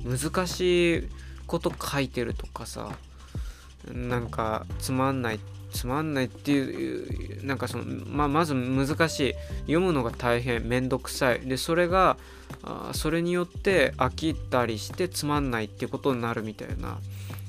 [0.04, 1.04] 難しい
[1.48, 2.92] こと書いてるとかさ
[3.90, 5.40] なんかつまんない
[5.72, 9.34] つまんないっていうなんかその、ま、まず難しい。
[9.62, 11.42] 読むのが大変めんどくさい。
[11.42, 12.18] でそれが
[12.64, 17.00] あそれによって飽きたりしてつまんないっていうことになるみたいな。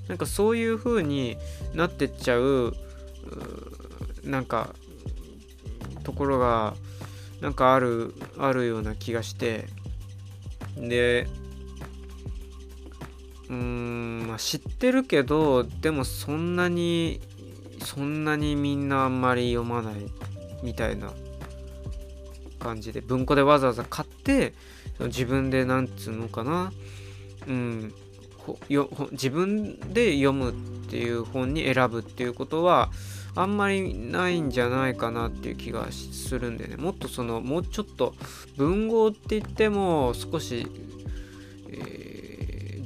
[0.08, 1.36] なんかそういう風に
[1.74, 2.74] なってっちゃう
[4.24, 4.74] なんか
[6.02, 6.74] ところが
[7.40, 9.66] なんかあるあるような気がして。
[10.76, 11.26] で
[13.52, 17.20] うーんまあ知ってるけどでもそんなに
[17.84, 19.94] そんなにみんなあんまり読まない
[20.62, 21.12] みたいな
[22.58, 24.54] 感じで文庫でわざわざ買って
[25.00, 26.72] 自分でなんつうのかな
[27.46, 27.92] うん
[29.12, 30.54] 自分で読むっ
[30.88, 32.90] ていう本に選ぶっていうことは
[33.35, 36.77] あんまりないんじゃないかなっていう気がするんでね。
[36.77, 38.14] もっとそのもうちょっと
[38.56, 40.66] 文豪って言っても少し、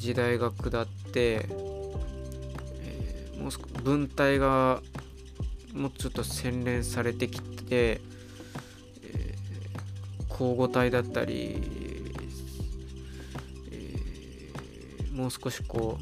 [0.07, 1.48] 時代が下って、
[2.80, 4.80] えー、もう文体が
[5.74, 8.00] もうちょっと洗練されてきて、
[9.02, 11.61] えー、交互体だったり、
[13.72, 15.98] えー、もう少しこ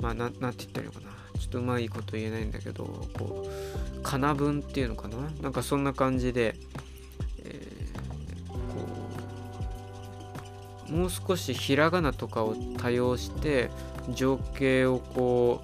[0.00, 1.06] うまあなんて言ったらいいのかな。
[1.38, 2.84] ちょっとうまいこと言えないんだけど
[3.16, 3.48] こ
[3.96, 5.18] うかな文っていうのかな。
[5.40, 6.56] なんかそんな感じで、
[10.90, 13.70] もう少しひらがなとかを多用して
[14.10, 15.60] 情景をこ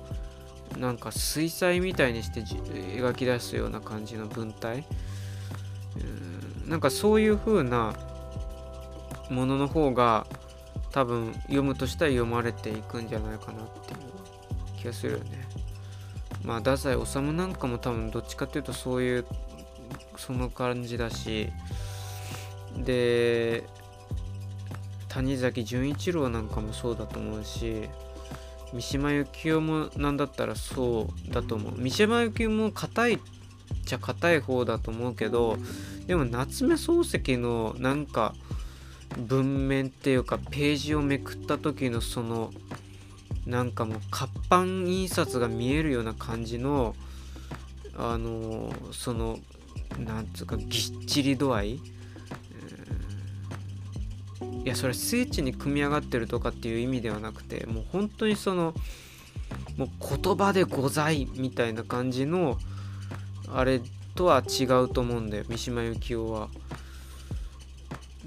[0.76, 4.84] うなんか水彩みたいにして描き出すような感じの文体。
[6.64, 6.70] うん。
[6.70, 7.94] なんかそういう風な
[9.30, 10.26] ものの方が
[10.90, 13.98] 多分読むとしたら読まれていくんじゃないかなっていう
[14.78, 15.46] 気がするよね。
[16.44, 19.26] まあ太宰治なんかも多分どっちかっていうとそういう
[20.16, 21.50] その感じだし。
[22.76, 23.64] で
[25.14, 27.88] 谷崎潤一郎なんかもそうだと思うし
[28.72, 31.74] 三島由紀夫もなんだったらそうだと思う。
[31.76, 33.18] 三島由紀夫も硬いっ
[33.84, 35.58] ちゃ硬い方だと思うけど
[36.06, 38.34] でも夏目漱石のなんか
[39.18, 42.50] 文面っていうかページをめくった時のその
[43.46, 46.94] なんかもう活版印刷が見えるような感じの
[47.96, 49.38] あのその
[49.98, 51.80] なんつうかぎっちり度合い
[54.64, 58.74] いやそれスイッチに組み上がってるとかっていう意味ではなくてもう本当にその
[59.76, 59.88] もう
[60.22, 62.58] 言葉でございみたいな感じの
[63.48, 63.80] あれ
[64.14, 66.48] とは違うと思うんだよ三島由紀夫は。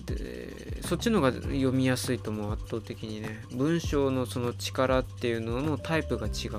[0.06, 6.50] でそっちの方が読みやすいと思う圧倒的にね文章のその力っていうののタイプが違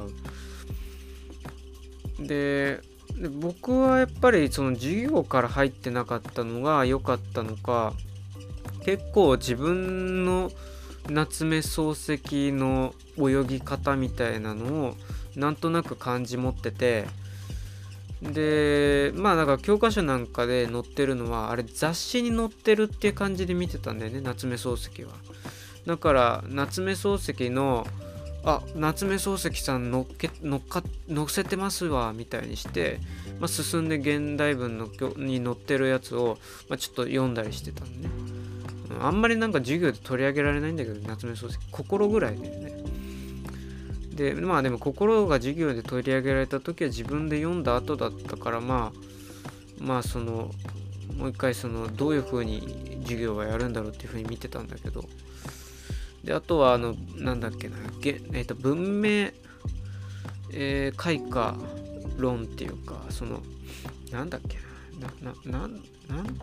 [2.21, 2.81] うで
[3.41, 7.93] 僕はやっぱりその授業から入ってなかったのが良かったのか
[8.87, 10.53] 結構自分の
[11.09, 14.95] 夏目漱石の泳ぎ方みたいなのを
[15.35, 17.05] なんとなく感じ持ってて
[18.23, 25.11] でまあだから教科書なんかで載ってるのはあれ雑誌に載ってるっていう感じで見てたんだよね夏目漱石は。
[25.85, 27.89] だから夏目漱石の
[28.45, 33.01] あ夏目漱石さん乗っけ乗っか載せてますわみたいにして、
[33.41, 38.46] まあ、進んで現代文のに載ってるやつを、まあ、ちょっと読んだりしてたんね。
[39.01, 42.85] あんまりなんか授業で取り上げられないんだけど夏目漱石心ぐらいだよね。
[44.15, 50.51] でまあでも心が授業で取り上げられた時は自分で読んだ後だったからまあまあその
[51.19, 55.05] もう一回そのどういう風に授業はやるんだろうっていう風に見てたんだけど。
[56.27, 59.31] であとはあのなんだっけなげ、えー、と文明、
[60.53, 61.57] えー、開花
[62.19, 63.41] 論っていうかその
[64.11, 64.59] なんだっけ
[64.99, 65.81] ななななん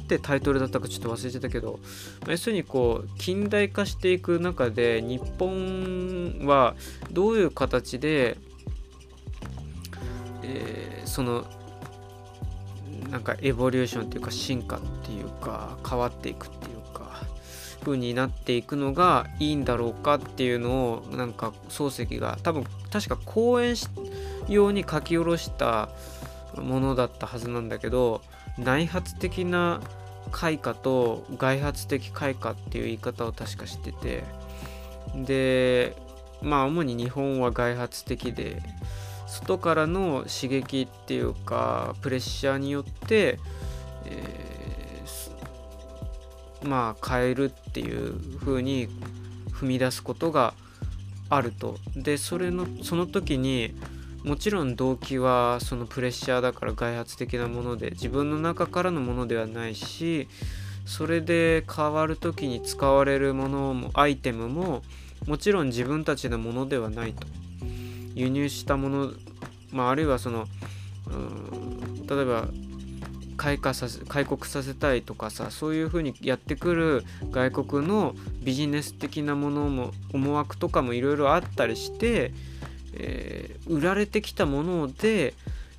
[0.07, 1.79] てタイトルだったかちょっと忘れてたけど、
[2.21, 6.75] まあ、要するにこう近代化していく中で日本は
[7.11, 8.37] どういう形で、
[10.43, 11.45] えー、その
[13.09, 17.21] なんかエボリューションっていうか進化っていうか変わっていくっていうか
[17.83, 23.75] 風になっていくのがいいんだろうかっていうのをなんか漱石が多分確か講演
[24.47, 25.89] 用に書き下ろした
[26.55, 28.21] ものだったはずなんだけど
[28.57, 29.81] 内発的な
[30.31, 34.23] 開花と外発的開花っていう言い方を確かしてて
[35.15, 35.95] で
[36.41, 38.61] まあ主に日本は外発的で
[39.27, 43.39] 外からの刺激っていうかプレッシャーによって、
[44.05, 48.89] えー、まあ変えるっていう風に
[49.51, 50.53] 踏み出すことが
[51.29, 51.77] あると。
[51.95, 53.73] でそれのその時に
[54.23, 60.27] もちろん動機はそのプレッシャーだから外発的なもので自分の中からのものではないし
[60.85, 64.81] それで変わる時に使われるものもアイテムも
[65.27, 67.27] もちろん自分たちのものではないと。
[68.15, 69.11] 輸入したもの、
[69.71, 70.45] まあ、あるいはその
[71.07, 72.47] うん例えば
[73.37, 82.31] 開花させ開国させたいとかさそういうふうにやってくる外国のビジネス的なものも思惑とかもいろいろあったりして
[82.95, 85.33] えー、売られてきたもので、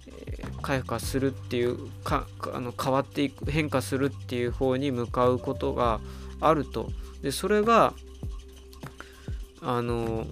[0.06, 6.00] えー、開花するっていうかあの変わっていく変化するっていう方に向かうことが
[6.40, 6.90] あると。
[7.22, 7.94] でそれが
[9.62, 10.26] あの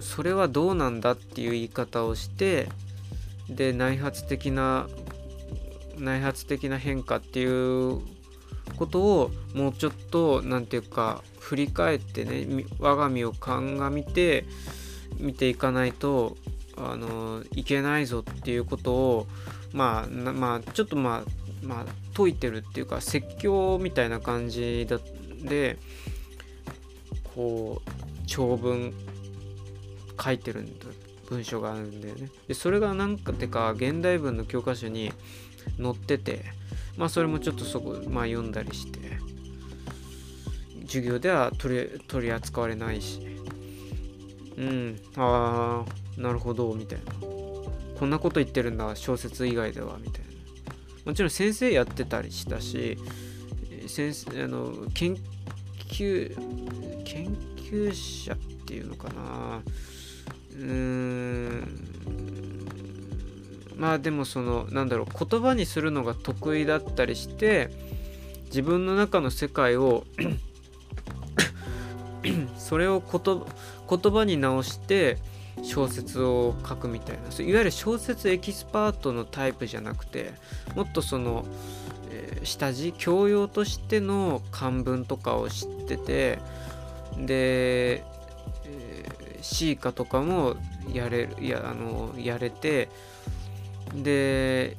[0.00, 2.68] それはどうなんだっていう言い方をして
[3.48, 4.88] で内発的な
[5.96, 8.00] 内発的な変化っていう
[8.76, 14.44] ことをもうちょっと何て言うか振り返ってね我が身を鑑みて
[15.18, 16.36] 見ていかないと
[16.76, 19.26] あのいけないぞっていうことを
[19.72, 24.98] まあまあちょっとまあまあ解いてるっていうか説教みたいな感じだ
[25.42, 25.78] で
[27.34, 27.90] こう
[28.26, 28.92] 長文
[30.22, 30.86] 書いてるんだ
[31.28, 32.30] 文章があるんだよね。
[32.46, 35.12] でそれが何かてか現代文の教科書に
[35.80, 36.44] 載ってて
[36.96, 38.98] まあそれもちょっとそこまあ読んだりして
[40.86, 43.27] 授業では取り取り扱われないし
[44.58, 45.00] うん。
[45.16, 47.12] ああなるほどみたいな。
[47.98, 50.28] こんなこと言ってるんだ小説以外ではみたいな。
[51.04, 52.98] もちろん先生やってたりしたし
[53.86, 55.16] 先生あの研
[55.88, 56.34] 究
[57.04, 58.36] 研究者っ
[58.66, 59.62] ていうのかな。
[60.54, 61.88] うーん。
[63.76, 67.70] まあでもそのなんだろう言葉にするのが得意だったりして
[68.46, 70.04] 自分の中の世界を
[72.58, 73.44] それを言
[73.88, 75.18] 言葉に直して
[75.62, 77.44] 小説を書くみたいな。
[77.44, 80.32] いわゆる小説エキスパートのタイプじゃなくて
[80.74, 81.44] もっとその、
[82.10, 86.38] えー、下地教養としての漢文とかを知ってて
[87.16, 90.56] で、えー、シーカとかも
[90.92, 92.88] やれるやあのやれて
[93.94, 94.76] で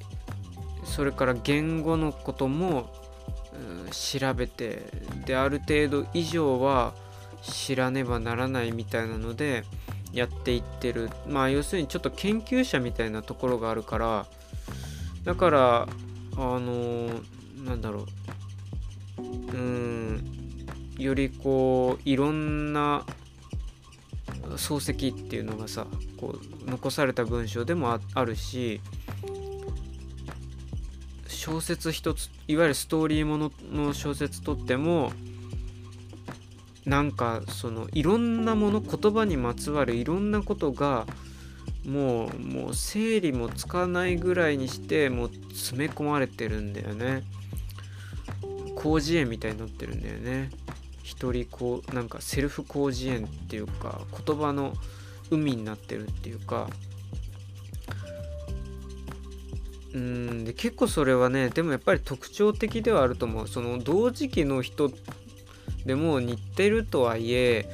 [0.86, 2.89] それから言語のことも、
[3.53, 4.86] うん、調べて
[5.26, 6.93] である程度以上は
[7.42, 9.64] 知らねばならないみたいなので
[10.14, 11.10] やっていってる。
[11.28, 14.26] まあ要するにちょっと研究者みたいなところがあるから
[15.24, 15.88] だからあ
[16.38, 18.06] のー、なんだろう。
[19.22, 19.22] う
[19.58, 20.24] ん
[20.98, 23.04] よりこういろんな
[24.56, 25.88] 漱石っていうのがさ
[26.18, 28.82] こう残された文章でもあるし
[31.28, 35.12] 小説一ついわゆるストーリーものの小説とっても
[36.86, 41.06] なんかそのいろんなもの言葉にまつわるいろんなことが
[41.86, 47.24] もうもう整理もつかないぐらいにしてもう詰め込まれてるんだよね。
[48.78, 50.50] 広辞苑みたいになってるんだよね。
[51.04, 54.74] 一人こうなんかセルフ広辞苑っていうか言葉の
[55.30, 56.70] 海になってるっていうか。
[59.92, 63.48] うんで結構それはねでもやっぱり特徴的ではあると思う。
[63.48, 64.92] その同時期の人
[65.86, 67.66] でも似てるとはいえ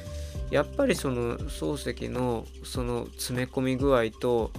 [0.50, 4.52] やっぱりその漱石のその詰め込み具合と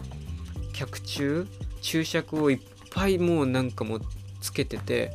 [0.74, 1.48] 脚注
[1.82, 2.60] 注釈をいっ
[2.92, 4.00] ぱいもうなんかも
[4.42, 5.12] つけてて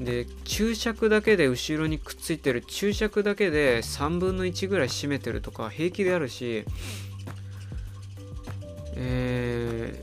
[0.00, 6.64] で注釈だけで後ろにくっついてる注釈だけで3分の1ぐらい占めてるとか平気であるし
[9.00, 9.94] え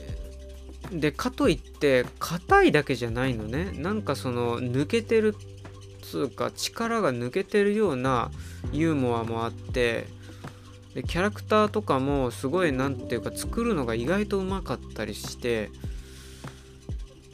[0.90, 3.72] ー、でかといって硬いだけじゃないのね。
[3.74, 5.36] なんかその抜けてる
[6.10, 8.32] つうか力が抜けてるような
[8.72, 10.08] ユーモアもあって
[10.94, 15.70] でキャラクターとかもすごい何ていうか作るのが意外とうまかったりして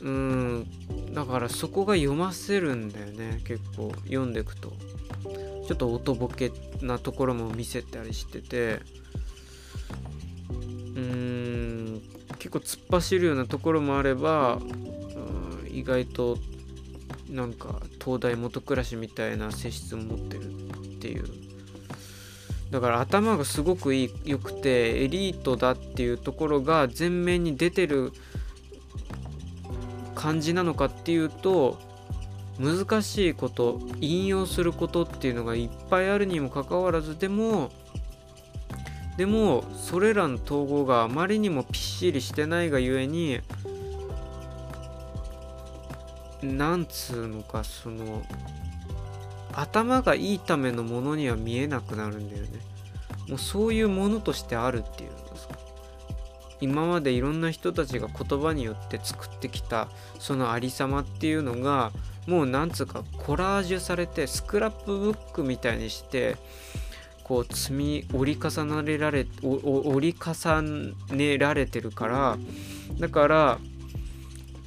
[0.02, 0.68] うん
[1.14, 4.72] だからそこが読ませるんだよね結構読んでくと。
[5.68, 6.52] ちょっと音ボケ
[6.82, 8.80] なところも見せたりしてて
[10.50, 12.02] うん
[12.40, 14.60] 結構突っ走るようなところもあれば
[15.70, 16.38] 意外と
[17.32, 21.26] なんか東大元暮らしみたいな性質を持ってるっていう。
[22.72, 28.14] だから頭がすごくいい良くてエリートだっていうところが前面に出てる
[30.16, 31.78] 感じなのかっていうと
[32.60, 37.72] 難しいこと引用することっていうのがいっぱいあるにもかかわらずでも
[39.18, 43.40] でもそれらの統合があまりにもぴっしりしてないがゆえに
[46.42, 48.24] なんつうのかその
[49.54, 52.50] 頭がいいためのものには見えなくなるんだよね。
[53.28, 55.48] もうそういうものとしてあるっていうのがさ
[56.60, 59.88] 今までいろんな人たちが言葉によって作ってきた
[60.20, 61.92] そのありさまっていうのが
[62.28, 66.36] もうなんつうかコラージュされてスクラップブックみたいにして
[67.24, 70.62] こう積み折り重ねられ折り重
[71.16, 72.38] ねられてるから
[73.00, 73.60] だから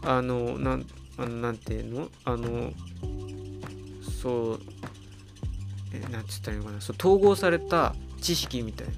[0.03, 0.87] あのなん
[1.17, 2.09] あのなんていうの？
[2.25, 2.73] あの
[4.23, 4.61] そう
[5.93, 6.81] えなんつったらいいのかな？
[6.81, 8.93] そう統合された知識みたいな、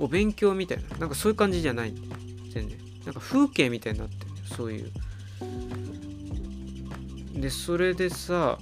[0.00, 0.98] うん、お勉強みたいな。
[0.98, 1.94] なんかそういう感じじゃない
[2.52, 4.90] 全然なんか風景みたいになってるそういう。
[7.34, 8.58] でそれでさ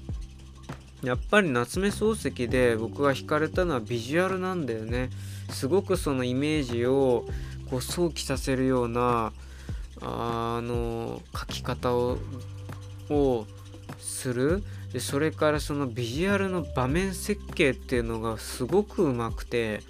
[1.03, 5.11] やっぱり夏目漱石で僕が惹かれたのはビジュアルなんだよね。
[5.51, 7.27] すごくそのイメージを
[7.71, 9.33] こう想起させるような
[10.03, 12.19] あの書き方を
[13.11, 13.47] を
[13.99, 14.63] する。
[14.93, 19.83] でそれからそのビジュアルの場面設計っていうのがすごくうまくて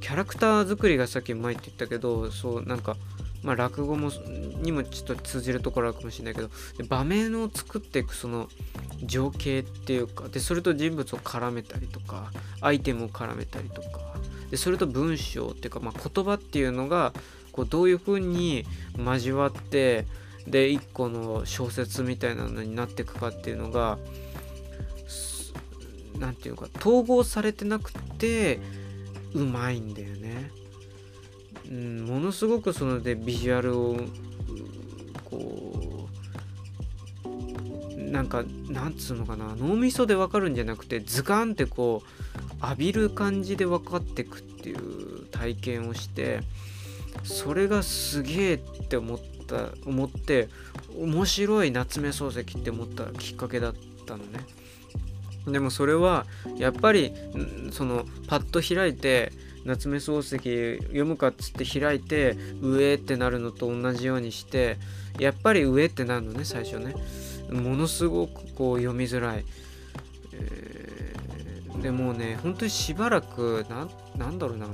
[0.00, 2.96] キャラクター作りがさっきうまいって言ったけどそうなんか
[3.42, 4.10] まあ落語も
[4.62, 6.48] にもちょっと通じるところあるかもしれないけど
[6.88, 8.48] 場面を作っていくその
[9.02, 12.32] 情景っていうかでそれと人物を絡めたりとか
[12.62, 14.00] アイテムを絡めたりとか
[14.50, 17.12] でそれと文章っていうか、まあ、言葉っていうのが
[17.56, 18.64] こうどういう風に
[18.98, 20.04] 交わって
[20.46, 23.98] で一個の小説みたいなのになっていくかっていうのが
[26.18, 28.60] 何て言うか統合されてなくて
[29.34, 30.50] うまいんだよね。
[31.70, 33.96] ものすごくそのでビジュアルを
[35.24, 36.08] こ
[37.24, 46.40] うなんかなんつうのかな脳みそで分かるんじゃなくてズカンってこう浴びる感じで分かってくっていう体験をして
[47.24, 50.48] それがすげえって思った思って
[50.98, 53.74] 面白い夏目漱石って思ったきっかけだっ
[54.06, 54.40] たのね。
[55.46, 57.12] でもそれはやっぱり
[57.70, 59.32] そのパッと開いて
[59.64, 64.78] 夏目漱石読むかっつって開いて上ってなるのと同じようにして
[65.18, 66.94] やっぱり上ってなるのね最初ね。
[67.50, 69.44] ものすごくこう読みづらい、
[70.32, 74.66] えー、でもね本当にしばらくななんだろうな。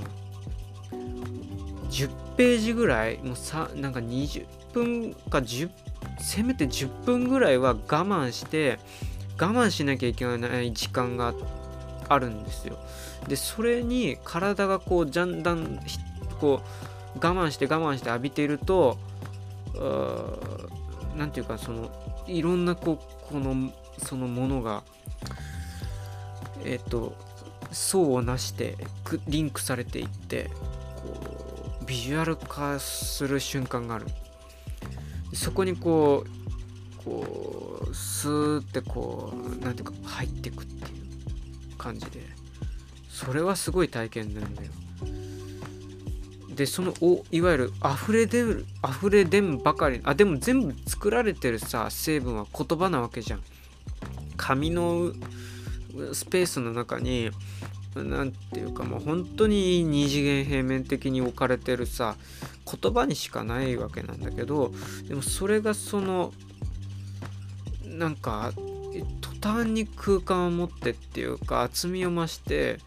[1.93, 5.69] 10ページぐらいもうさなんか20分か10
[6.19, 8.79] せめて10分ぐらいは我慢して
[9.39, 11.33] 我慢しなきゃいけない時間が
[12.09, 12.77] あるんですよ。
[13.27, 15.79] でそれに体がこうじゃんだん
[16.39, 16.61] こ
[17.15, 18.97] う我慢して我慢して浴びていると
[21.15, 21.89] 何て言うかその
[22.27, 24.83] いろんなこうこのそのものが
[26.65, 27.15] えっ、ー、と
[27.71, 28.75] 層をなして
[29.27, 30.49] リンクされていって
[31.93, 34.07] ビジュアル化する瞬間がある。
[35.31, 36.25] そこにこ
[36.97, 40.95] うこうスーってこう何ていうか入ってくってい
[41.71, 42.21] う感じで。
[43.07, 44.71] それはすごい体験なんだよ。
[46.55, 50.01] でそのおいわゆる溢れ出る溢れ出んばかり。
[50.03, 53.43] あでも全部作られてるさ成分は言葉なわけじゃん。
[54.35, 55.13] 紙の
[56.11, 57.29] スペースの中に
[57.95, 62.15] 何ていうかもう本当に二次元平面的に置かれてるさ
[62.81, 64.71] 言葉にしかないわけなんだけど
[65.07, 66.33] でもそれがその
[67.85, 68.51] なんか
[69.21, 72.79] 途端に空間を持ってっていうか厚みを増して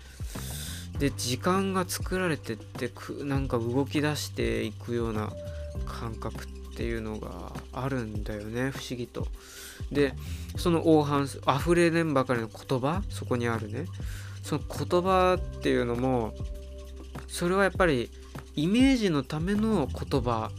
[0.99, 5.31] で時間が作られてってくなんか動き出していくような
[5.85, 6.47] 感覚っ
[6.77, 9.27] ていうのがあるんだよね不思議と。
[9.93, 10.15] で
[10.57, 13.87] その黄斑溢れんばかりの言葉そこにあるね
[14.47, 16.33] その言葉っていうのも
[17.27, 18.11] それはやっぱり
[18.55, 20.53] イメージのための言葉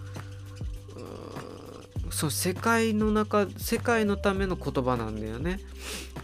[2.10, 5.60] その世界の中世界のための言葉なんだよね。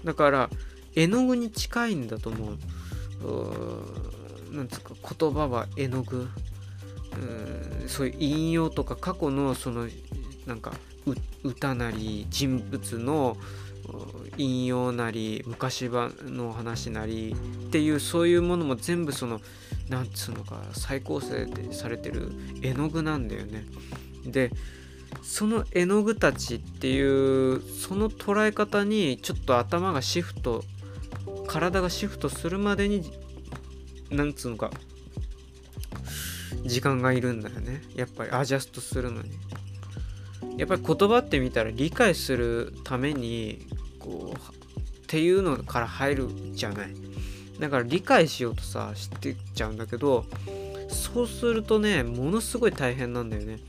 [0.03, 0.49] だから
[0.93, 2.53] 絵の具に近いんだと思
[4.51, 4.55] う。
[4.55, 6.23] なんですか言葉は絵の具。
[6.23, 9.87] うそういう引用とか過去のその
[10.47, 10.73] なんか
[11.43, 13.37] 歌なり人物の
[14.37, 17.35] 引用なり昔の話なり
[17.67, 19.41] っていうそういうものも全部その
[19.89, 22.31] なんつうのか再構成でされてる
[22.61, 23.65] 絵の具なんだよね。
[24.25, 24.51] で
[25.21, 30.63] その絵の具たちっていうその捉え方にちょっと頭がシフト
[31.47, 33.03] 体がシフトするまでに
[34.09, 34.71] なんつうのか
[36.63, 39.29] 時間がいるんだよねやっぱりアジャストするのに
[40.57, 43.65] やっぱり言葉って見たら理解するために
[43.99, 46.89] こうっていうのから入るじゃない。
[47.59, 50.25] だから理解しようとさ知ってっちゃうんだけど
[50.89, 53.59] そうするとねものすごい大変なんだよね。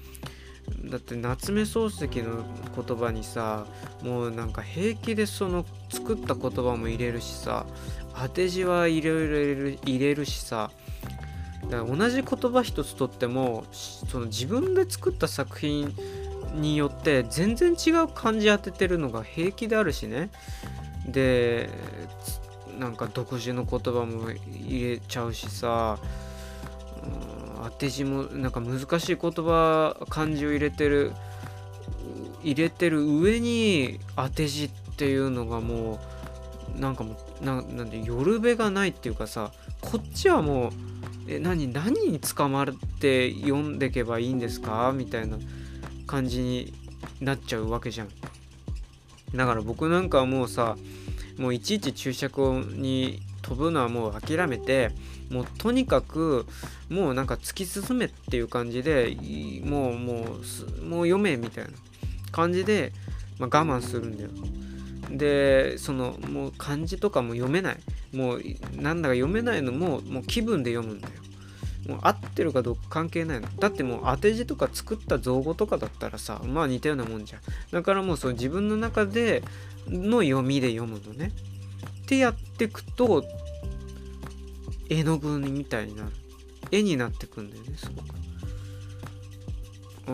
[0.86, 3.66] だって夏目漱石の言葉にさ
[4.02, 7.66] もうなんか平気でその作った言葉も入れるしさ
[8.18, 10.70] 当て字はいろいろ入れるしさ
[11.64, 15.94] だから同じ言葉一つとってもその自分で作った作品
[16.54, 20.30] によって全然違う漢字当ててるのが平気であるしね。
[21.06, 21.68] で
[22.78, 25.98] なんか独自の言葉も入れちゃうしさ、
[27.04, 27.06] う
[27.60, 31.12] ん、当て字もなんか難しい言葉漢字を入れてる
[32.42, 36.00] 入れてる上に当て字っていうのがも
[36.76, 40.72] うなんかもうななんで夜べがないっていうかさこっちはもう
[41.28, 42.66] え何何に捕まっ
[42.98, 44.92] て読んでけばいいんですか？
[44.94, 45.38] みたいな。
[46.06, 46.72] 感じに
[47.20, 48.08] なっちゃうわけじゃん。
[49.34, 50.76] だから僕なんかはもうさ
[51.38, 54.90] もういちいち注釈に飛ぶのはもう諦めて
[55.30, 56.46] もうとにかく
[56.88, 59.16] もうなんか突き進めっていう感じで
[59.64, 61.70] もうもうもう読めみたいな
[62.30, 62.92] 感じで、
[63.38, 64.30] まあ、我慢するんだよ。
[65.10, 67.76] でそのもう漢字とかも読めない。
[68.12, 68.42] もう
[68.76, 71.14] なんだか読めないのももう気分で読むんだよ。
[71.88, 73.48] もう合ってるかどうか関係ないの。
[73.58, 77.40] だってもう当て字とか作った造語とかだったらさまあ似たようなもんじゃん。
[77.70, 79.42] だからもうそう自分の中で
[79.88, 81.32] の読みで読むのね。
[82.04, 83.24] ってやってくと
[84.88, 86.10] 絵の具みたいになる。
[86.70, 88.06] 絵になってくんだよねすごく。
[90.06, 90.12] う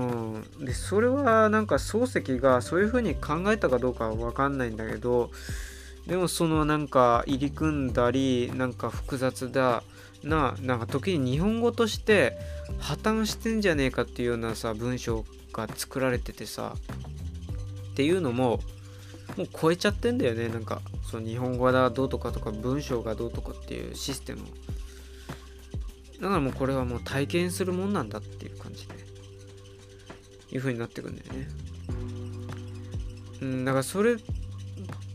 [0.62, 0.64] ん。
[0.64, 2.04] でそれはなんか漱
[2.36, 5.30] 石がそういう風に考えたかどうかは分かんないんだけど
[6.06, 9.82] でもそのなんか入り組んだりなんか複雑だ
[10.22, 12.36] ななんか時に日本語として
[12.78, 16.74] 破綻してんじゃねえかっていうようなさ文章が作られててさ
[17.92, 18.60] っていうのも
[19.36, 20.48] もう超えちゃってんだよね。
[20.48, 24.42] なんかその日本語がどうとかとか文章がどうとかっていうシステム
[26.20, 28.94] だからもうこれはもう体験するもんなんだっていう感じで
[30.52, 31.48] いう風になってくんだよね。
[33.42, 34.16] うんだからそれ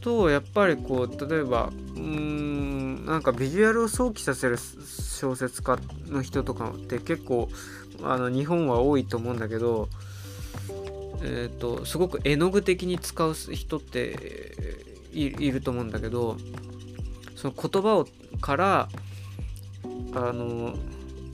[0.06, 7.49] とやっぱりこう例えばうんなんかビジュアルを想起させる小説家の人とかって結構
[8.03, 9.89] あの日本は多いと思うんだけど
[11.28, 14.16] えーと、すごく絵の具的に使う人って
[15.12, 16.38] いると思うんだけど
[17.36, 18.08] その言葉を
[18.41, 18.89] から
[20.14, 20.76] あの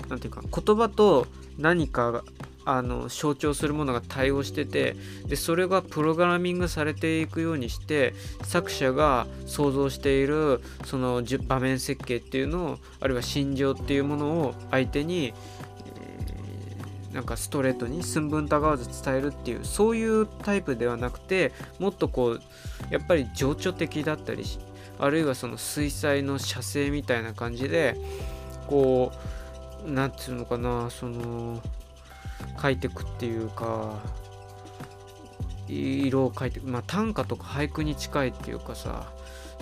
[0.07, 2.23] 何て言うか言葉と何か
[2.65, 4.95] あの象徴するものが対応してて
[5.27, 15.33] でそれがプログラミングされていくようにして作者が想像しているその場面設計っていうのをあるいは心情っていうものを相手に
[17.11, 22.41] えなんかストレートに寸分たがわず伝えるっていうそういうタイプではなくてもっとこう
[22.89, 24.43] やっぱり情緒的だったり
[24.99, 27.95] あるいはその水彩の写生みたいな感じで
[28.67, 31.61] こう何て言うのかなその
[32.61, 33.99] 書いてくっていうか
[35.67, 39.11] 色を描いてまあ短歌とか俳句に近いっていうかさ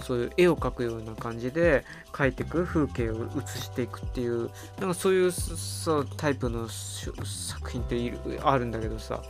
[0.03, 9.21] そういう絵を描くような感じで描いてく風景を写していくっていうなんかそういうさタイプの作品ってあるんだけどさ。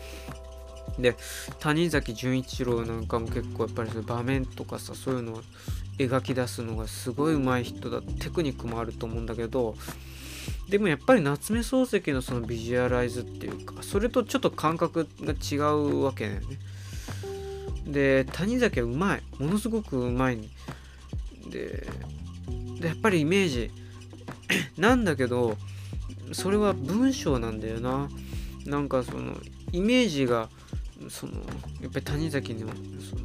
[0.98, 1.16] で
[1.60, 5.42] 谷崎潤一郎なんかも結構やっぱりそういう場面とかさそういうのを
[5.98, 9.76] 描き出すのがすごい上手い人だテクニックもあると思うんだけど
[10.70, 16.48] でもやっぱり夏目漱石のそのビジュアライズっていうかそれとちょっと感覚が違うわけだよね。
[17.88, 19.24] で谷崎はうまい。
[19.40, 20.38] ものすごくうまい。
[21.50, 21.88] で
[22.80, 23.72] でやっぱりイメージ
[24.78, 25.58] なんだけど
[26.34, 28.08] それは文章なんだよな。
[28.66, 29.38] なんかその
[29.72, 30.50] イメージが
[31.10, 31.34] その
[31.82, 33.16] やっぱり谷崎のそ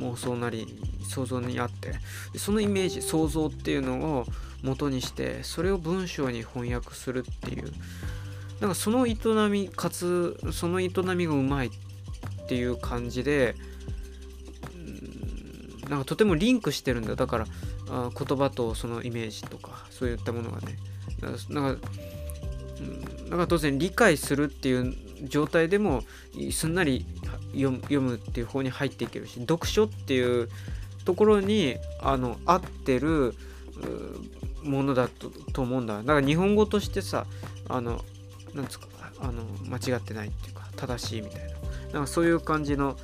[0.00, 0.66] の妄想なり
[1.06, 1.92] 想像にあって。
[2.38, 4.26] そのイメージ想像っていうのを
[4.64, 7.72] 元にしてそれを文章に翻訳するっていう。
[8.60, 9.16] なんかその営
[9.50, 11.70] みかつその営みがうまいっ
[12.48, 13.56] ていう感じで
[15.88, 17.14] なんかとてもリンクしてるんだ。
[17.14, 17.46] だから
[17.90, 20.78] あ言葉とそのイメージとかそういったものがね。
[21.50, 21.88] なんか
[23.30, 24.94] だか当然理解するっていう
[25.24, 26.02] 状態でも
[26.52, 27.06] すんなり
[27.52, 30.48] 読むっていう方に入っていけるし読書っていう
[31.04, 33.34] ところにあの合ってる
[34.64, 35.98] ものだとと思うんだ。
[35.98, 37.26] だから日本語としてさ
[37.68, 38.04] あの
[38.54, 38.86] なんつうか
[39.20, 41.54] あの間違ってないっていうか正しいみたいな。
[41.92, 42.96] なんかそういう感じの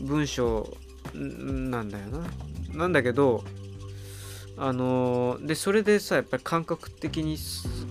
[0.00, 0.68] 文章
[1.14, 2.26] なんだよな。
[2.74, 3.42] なんだけど
[4.58, 7.38] あのでそれでさやっぱり感覚的に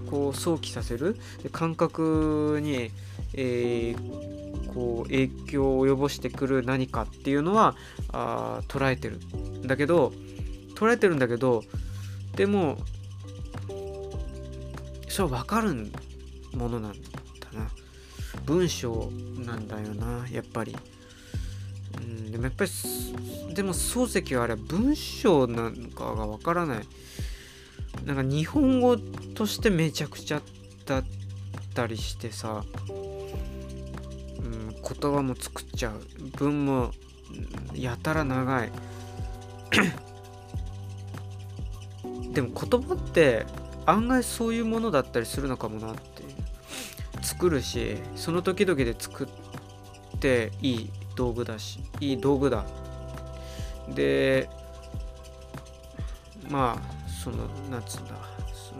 [0.10, 1.16] こう想起させる？
[1.52, 2.92] 感覚に、
[3.34, 7.76] えー、こう影響を及ぼしてくる何かっていうのは
[8.12, 9.18] あ捉えてる。
[9.18, 10.12] んだけど
[10.76, 11.64] 捉えてるんだけど
[12.36, 12.78] でも
[15.16, 15.74] それ分かる
[16.54, 17.00] ものなんだ
[17.54, 17.70] な。
[18.46, 19.10] 文章
[19.46, 20.76] なんだよなやっぱり。
[21.98, 22.72] うんでもやっぱり
[23.54, 26.88] でも漱石はあれは文章なんかがわからない。
[28.04, 30.42] なんか日本語としてめちゃくちゃ
[30.86, 31.04] だっ
[31.74, 34.82] たりしてさ、うん、言
[35.14, 36.02] 葉も作っちゃう。
[36.36, 36.92] 文も
[37.74, 38.72] やたら長い。
[42.34, 43.46] でも言葉って
[43.86, 46.24] 案外そういうものだったりするのかもなって
[47.22, 52.66] 作るしその時々で作っていい道具だしいい道具だ。
[53.94, 54.50] で
[56.50, 58.14] まあそのなんつうんだ。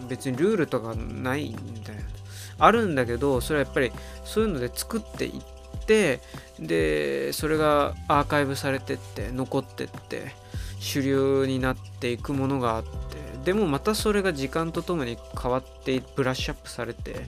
[0.10, 2.00] 別にルールとかないんだよ。
[2.58, 3.92] あるんだけどそれはやっぱり
[4.24, 5.42] そういうので作っていっ
[5.86, 6.20] て
[6.60, 10.34] でそれがアーカイブされてって残ってって
[10.80, 13.05] 主流になっていくものがあって
[13.46, 17.28] でもまたそれが時間とともに変わってブラッシュアップされて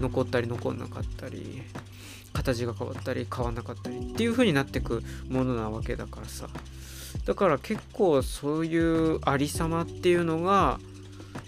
[0.00, 1.62] 残ったり残んなかったり
[2.32, 6.48] 形が変わったり変わんなかったりっていう風になってくものなわけだからさ。
[7.24, 10.78] だから結構そういうありさまっていうのが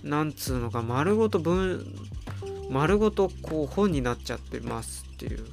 [0.03, 1.85] なんつうのか丸ごと文
[2.71, 5.47] 丸ごとこう本になっちゃってますっていう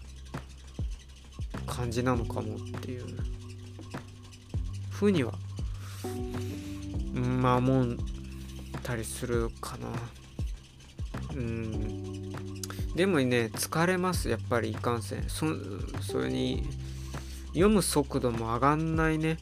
[1.68, 3.06] 感じなのかもっていう
[4.90, 5.34] ふうには
[7.14, 7.96] まあ思
[8.86, 9.88] ったりするかな。
[11.36, 12.32] うん。
[12.96, 15.28] でもね疲れますやっぱりいかんせん。
[15.28, 15.48] そ
[16.02, 16.68] それに
[17.48, 19.38] 読む速度も上がんないね。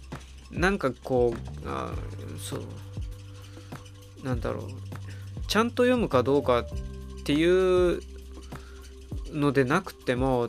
[0.50, 1.92] なんかこうあ
[2.40, 2.62] そう。
[4.24, 4.68] なんだろう。
[5.48, 6.66] ちゃんと読むかどうかっ
[7.26, 8.00] ていう
[9.34, 10.48] のでなくても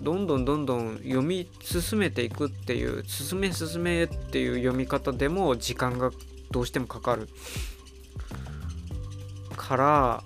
[0.00, 6.10] どんどんどんどん読み進めていくっていう進め進めっていう読み方でも時間が
[6.52, 7.28] どうしてもかかる。
[9.56, 10.24] から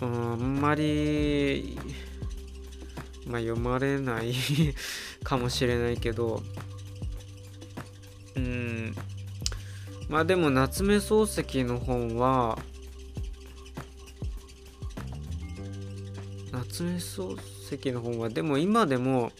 [0.00, 1.76] うん、あんまり、
[3.26, 4.32] まあ、読まれない
[5.24, 6.42] かもしれないけど、
[8.36, 8.94] うん、
[10.08, 12.58] まあでも夏目漱石の本は、
[16.52, 17.36] 夏目漱
[17.76, 19.32] 石の本はでも今でも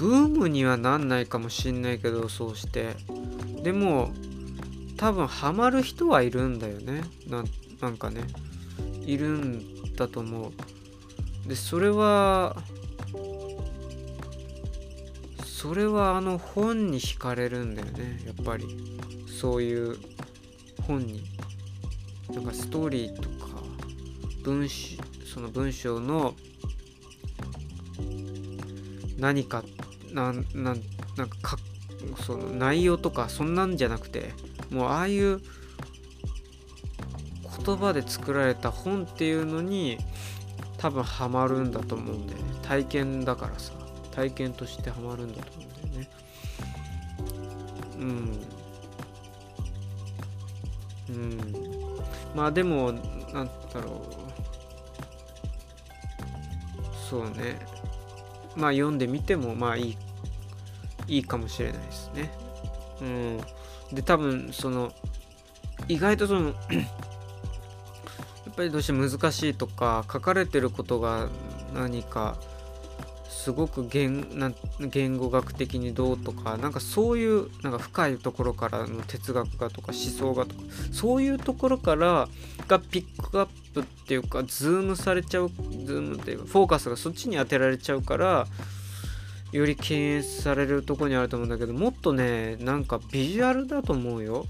[0.00, 2.96] ブームにはなんないかもしんないけどそうして。
[3.62, 4.14] でも
[4.96, 7.02] 多分ハマる人はいるんだよね。
[7.28, 8.22] なんかね。
[9.04, 10.52] いるんだと思
[11.44, 11.48] う。
[11.48, 12.56] でそれは
[15.44, 18.22] それはあの本に惹かれるんだよね。
[18.24, 18.64] やっぱり。
[19.28, 19.98] そういう
[20.86, 21.24] 本に。
[22.30, 23.62] なんかストーリーとか
[24.44, 24.96] 文章
[25.26, 26.34] その文章の
[29.18, 29.62] 何か
[30.12, 30.82] なんなん
[31.16, 31.56] なんかか
[32.24, 34.32] その内容とかそんなんじゃなくて
[34.70, 35.40] もうああいう
[37.64, 39.98] 言葉で作られた本っていうのに
[40.78, 42.44] 多分ハマるんだと思うんだよね。
[42.62, 43.72] 体験だからさ。
[44.12, 46.10] 体験としてハマるんだと思うんだよね。
[47.98, 48.40] うん。
[51.08, 51.38] うん。
[52.34, 54.20] まあでもなんだろう。
[57.08, 57.58] そうね。
[58.56, 59.96] まあ読んでみてもまあいい
[61.08, 62.30] いいかもしれないですね。
[63.00, 63.40] うん。
[63.92, 64.92] で多分その
[65.88, 66.52] 意外とそのや
[68.50, 71.28] っぱりどうして難しいとか書かれてることが
[71.74, 72.36] 何か
[73.40, 80.62] すごく言な言語学的にどうとかなんかそういうなんか深いところからの哲学がとか思想がとか
[80.92, 82.28] そういうところから
[82.68, 88.46] がピックアップっていうかズームされちゃうズームっていうかフォーカスがそっちに当てられちゃうから
[89.52, 94.44] より敬遠されるとこにあると思うんだけどもっとねなんかビジュアルだと思うよ。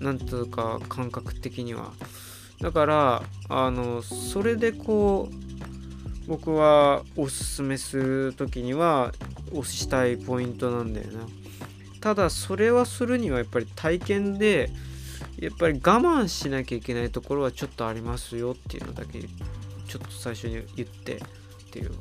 [0.00, 1.92] なんというか感覚的には。
[2.60, 5.51] だからあのそれでこう
[6.26, 9.12] 僕はおすすめする時には
[9.52, 11.26] 押したいポイントなんだよな。
[12.00, 14.70] ただそれはするにはやっぱり体験で
[15.38, 19.28] やっぱり我慢しなきゃいけないところはちょっとありますよっていうのだけちょ
[19.98, 21.18] っと最初に言ってっ
[21.70, 21.92] ていう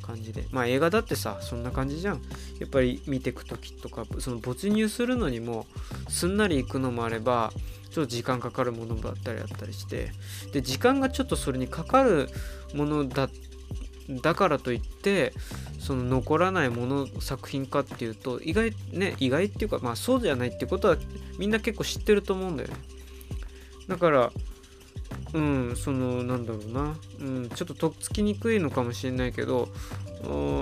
[0.00, 0.44] 感じで。
[0.50, 2.22] まあ映画だってさそんな感じじゃん。
[2.60, 5.66] やっぱり見てく時とかその没入するのにも
[6.08, 7.52] すんなり行くのもあれば
[7.90, 10.12] ちょっと時間かかるものだったりあったりして。
[10.52, 12.28] で時間がちょっとそれにかかる
[12.74, 13.51] ものだった
[14.20, 15.32] だからといって
[15.78, 20.96] その残らないもの作品かっていうと意外ね意外っていうかまあそうじゃないってことは
[21.38, 22.74] みんな結構知ってると思うんだよね。
[23.88, 24.32] だから
[25.34, 29.68] うんそのなんだろうな、うん、ちょっととっつきにくいのかもしれないけど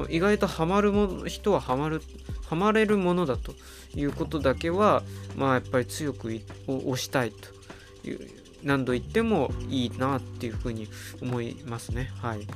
[0.08, 2.02] 意外とハマるも人はハマる
[2.46, 3.54] ハマれるものだと
[3.94, 5.02] いうことだけは
[5.36, 6.28] まあやっぱり強く
[6.66, 10.88] 推したいという何度言ってもいいなっていうふうに
[11.22, 12.10] 思いますね。
[12.20, 12.46] はい。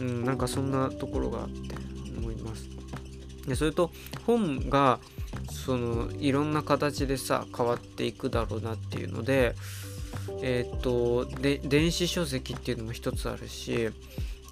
[0.00, 1.74] うんなんかそんなところがあって
[2.18, 2.68] 思います。
[3.46, 3.90] でそれと
[4.26, 5.00] 本が
[5.50, 9.54] そのいろんな形でさ変わっていくだろうなっていうので
[10.40, 13.90] えっ、とで電子書籍っていうのも一つあるし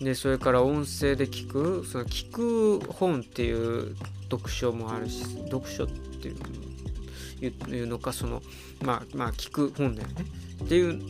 [0.01, 3.97] でそれから音声で聞くその聞く本っていう
[4.31, 8.43] 読書もあるし読書っていうのかその
[8.83, 10.25] まあまあ聞く本だよね。
[10.65, 11.01] っていう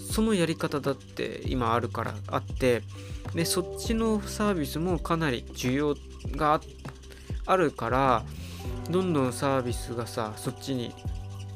[0.00, 2.82] そのやり方だって今あるからあって
[3.34, 5.96] でそっちのサービスもかなり需要
[6.36, 6.60] が
[7.44, 8.22] あるから
[8.90, 10.94] どんどんサービスがさそっちに、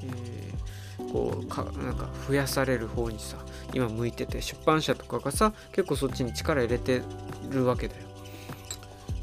[0.03, 3.36] えー、こうかなんか増やされる方にさ
[3.72, 7.03] 今向いてて出版社とかがさ結構そっちに力入れて
[7.51, 8.11] るわけだよ。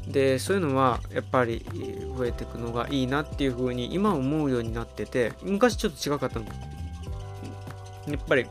[0.08, 1.66] でそういうのはやっぱり
[2.16, 6.46] 増えていくのがいいなっていう風に今思うようになってて昔ちょっと違かったの。
[8.12, 8.46] やっぱり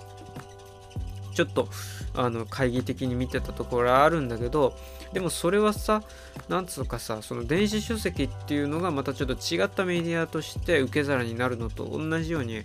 [1.33, 1.69] ちょっと
[2.15, 4.75] あの懐疑的に見てたところあるんだけど
[5.13, 6.01] でもそれはさ
[6.49, 12.63] なんつうかさその電子書籍っていうのがまたちょっと違ったメディアとして受け皿になるのと同じように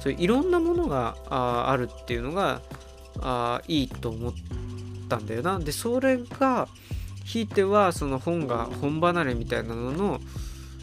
[0.00, 2.60] そういろんなものがああるっていうのが
[3.20, 4.32] あいいと思っ
[5.08, 5.58] たんだよな。
[5.58, 6.68] でそれが
[7.24, 10.20] ひいてはその本が本離れみたいなのの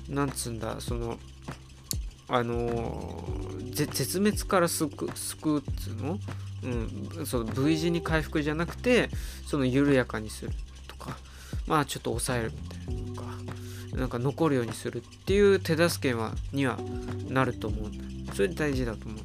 [0.07, 1.17] なんつうんだその
[2.29, 3.27] あの、
[3.71, 6.19] 絶滅から救う救うっつうの？
[6.63, 9.09] うん、その V 字に回復じゃなくて
[9.47, 10.51] その緩やかにする
[10.87, 11.17] とか。
[11.67, 13.29] まあちょっと抑えるみたいなとか。
[13.89, 16.77] なんか残るようにするっていう手助けはには
[17.27, 17.91] なると思う
[18.35, 19.17] それ大事だと思う。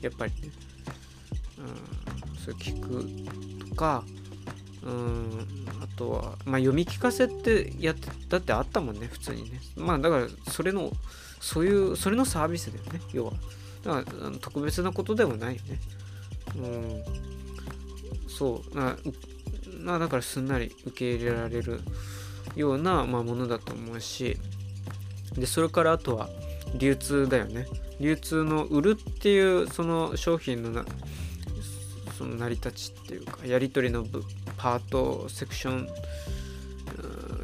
[0.00, 0.48] やっぱりね、
[1.58, 4.02] うん、それ聞くとか
[4.84, 5.46] うん
[5.82, 9.60] あとは、まあ、読み聞かせってやってだってあったもんね普通にね。
[9.76, 10.92] まあだからそれの
[11.40, 13.32] そういうそれのサービスだよね要は。
[13.84, 15.80] だから特別なことではないよね。
[16.56, 17.02] うん。
[18.28, 18.76] そう。
[18.76, 18.96] な
[19.80, 21.80] なだからすんなり受け入れられる
[22.56, 24.36] ような、まあ、ものだと思うし。
[25.34, 26.28] でそれからあとは
[26.74, 27.66] 流通だよね。
[28.00, 30.84] 流通の売るっていうその商品のな
[32.18, 34.04] その成り立ちっていうかやり取りの
[34.56, 35.88] パートセクション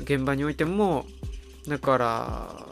[0.02, 1.06] 現場においても
[1.68, 2.66] だから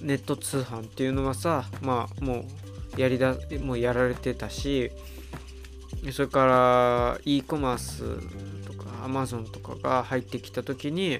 [0.00, 2.46] ネット通販っていうのはさまあも
[2.96, 4.90] うやりだもうやられてたし
[6.12, 8.02] それから e コマース
[8.66, 11.18] とか Amazon とかが入ってきた時に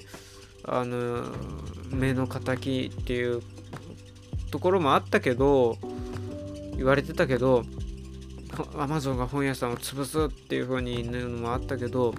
[0.65, 1.23] あの
[1.91, 3.43] 目の敵っていう
[4.51, 5.77] ところもあったけど
[6.77, 7.65] 言われてたけど
[8.55, 12.15] Amazon が本屋さんを潰すっていう風に言うのもあったけど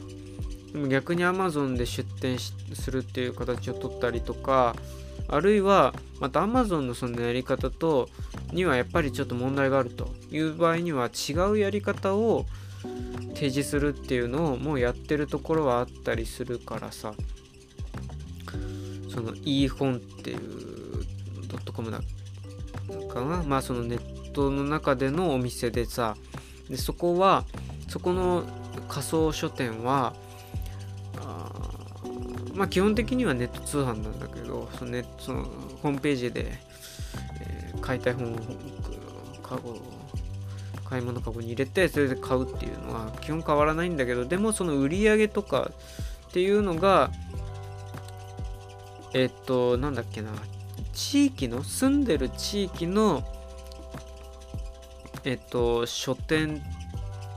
[0.74, 4.76] でも逆に Amazon で出店するっていう形を取ったりとか
[5.28, 8.10] あるいはまた Amazon のそのやり方と
[8.52, 12.46] にはやっぱりちょっと問題があるという場合には違うやり方を
[13.34, 17.14] 提示するっていうのをもうやってるところはあったりするからさ。
[19.08, 20.40] その e 本っていう
[21.48, 22.02] ドットコムだ
[23.08, 23.44] かな？
[23.44, 26.16] まあそのネットの中でのお店でさ
[26.70, 27.46] でそこは
[27.88, 28.44] そこの
[28.90, 30.14] 仮想書店は
[32.56, 35.44] まあ基本的にはネット通販なんだけどそのネその
[35.82, 36.54] ホームページで、
[37.42, 38.38] えー、買いたい本を
[39.44, 39.78] カゴ
[40.86, 45.72] 買い物かごに入れてそれで買うっていうのは基本変わらないんだけどでもその売り上げとか
[46.30, 47.12] っていうのが
[49.14, 50.30] えっとなんだっけな
[50.94, 53.24] 地域の住んでる地域の
[55.26, 56.62] えっと書店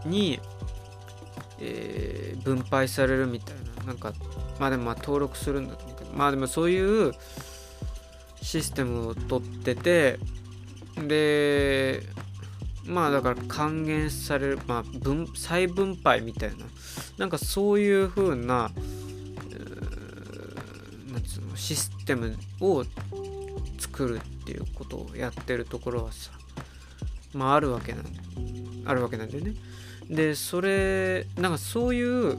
[0.05, 0.39] に、
[1.61, 4.13] えー、分配されるみたいななんか
[4.61, 7.13] まあでもまあ登録するんだと思うけどまあでもそういう
[8.43, 10.19] システムを取ってて
[11.07, 12.03] で
[12.85, 16.67] まあだから還元される、まあ分、再分配みたいな
[17.19, 18.71] なんかそういう風な
[21.13, 22.85] なんつうのシステムを
[23.79, 26.38] 作るっていうことをやってるところはさ
[27.35, 28.05] まああるわけなん
[28.85, 29.55] あるわけなんだよね。
[30.09, 32.37] でそれなんかそういう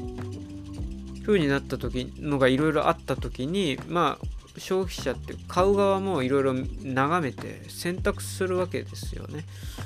[1.26, 4.26] 風になった時のがいろいろあった時にまあ
[4.58, 9.46] 消費者って買う側もいろいろ眺めて選択するわけですよね。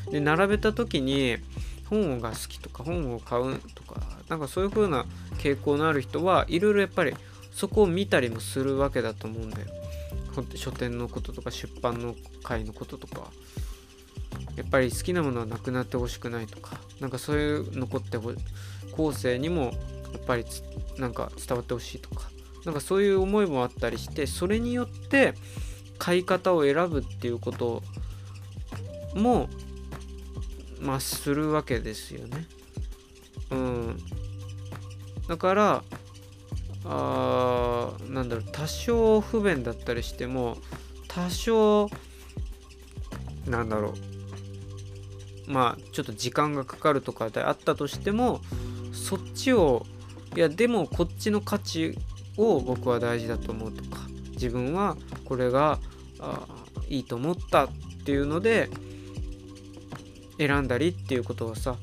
[0.09, 1.37] で並べた時に
[1.89, 5.05] 本が好きとか本を買うとかなんかそういう風な
[5.37, 7.13] 傾向のある人はいろいろやっぱり
[7.51, 9.67] そこを見たりもするわけだと思うんだよ。
[10.55, 13.29] 書店のこととか出版の会のこととか
[14.55, 18.31] やっぱり好きなものはなくなってほしくないとかなんかそういう残ってほ
[18.95, 19.63] 後世にも
[20.13, 20.45] やっぱり
[20.97, 22.29] なんか伝わってほしいとか
[22.65, 25.33] なんかそういう思いもあったりしてそれによって
[25.97, 27.81] 買い方を選ぶっていうこと
[29.15, 29.49] も
[30.79, 32.45] まあするわけですよね。
[33.51, 33.97] うん。
[35.27, 35.83] だから
[36.85, 40.57] あなんだろう多少不便だったりしても
[41.07, 41.89] 多少
[43.47, 44.12] なんだろう
[45.47, 48.41] まあちょっと時間がかかるとかであったとしても
[48.91, 49.85] そっちを
[50.35, 51.97] いやでもこっちの価値
[52.37, 55.79] を僕は大事だと思うとか自分はこれが
[56.19, 56.41] あ
[56.89, 57.69] いいと思ったっ
[58.05, 58.69] ていうので
[60.37, 61.75] 選んだりっていうことはさ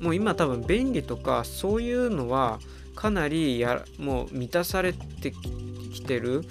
[0.00, 2.60] もう今多分便利とかそういうのは
[2.94, 6.44] かなりやもう満たされてきてる。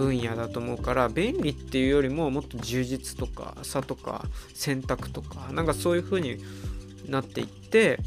[0.00, 4.24] 分野だと思うから便利っていうよりももっと充実とか差とか
[4.54, 6.38] 選択とかなんかそういう風に
[7.06, 7.98] なっていって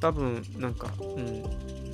[0.00, 1.42] 多分なんかうん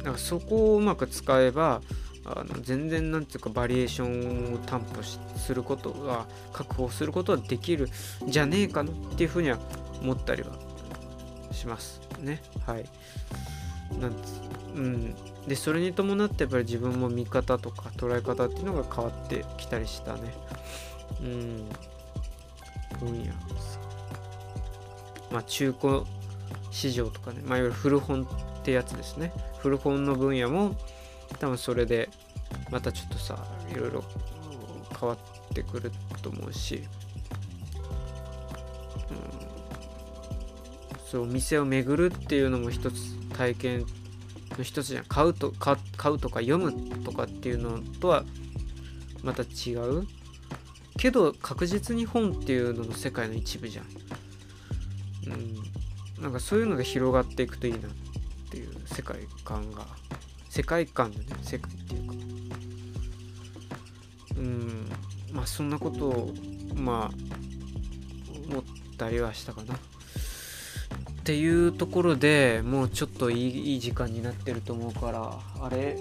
[0.02, 1.82] なんかそこをうまく使えば
[2.24, 7.90] あの全然なんていうかバリエーションを担保することは確保することはできる
[8.26, 9.58] じゃねえかなっていうふうには
[10.00, 10.52] 思ったりは
[11.52, 12.42] しますね。
[12.66, 12.84] はい。
[14.00, 14.14] なん
[14.74, 15.14] うん。
[15.46, 20.20] でそれに伴ってやっぱり自分も見方とか捉え方っていうのが変わってきたりしたね。
[21.20, 21.68] うん。
[23.00, 23.32] 分野。
[25.30, 26.02] まあ中古
[26.70, 29.32] 市場とかね、まあ、いわゆる古本ってやつですね。
[29.58, 30.76] 古本の分野も
[31.38, 32.08] 多分それで
[32.70, 34.04] またちょっとさいろいろ
[34.98, 35.90] 変わってくる
[36.22, 36.84] と思うし、
[39.10, 43.86] うん、そうお店を巡るっていうのも一つ体験
[44.58, 46.72] の一つじゃん買うと買うとか読む
[47.04, 48.24] とかっていうのとは
[49.22, 50.06] また違う？
[50.98, 53.86] けど確実に本っていうのの世界の一部じゃん。
[56.18, 57.82] うん、なんかそういうのが広がっていくといいなっ
[58.50, 59.86] ていう世界観が
[60.48, 62.14] 世界観でね世界っていうか。
[64.36, 64.88] うん。
[65.32, 66.34] まあそんなことを
[66.74, 67.16] まあ
[68.50, 68.64] 思っ
[68.98, 69.74] たりはしたかな。
[71.22, 75.96] っていうところでもうちょっといい時間になってると思うからあれ？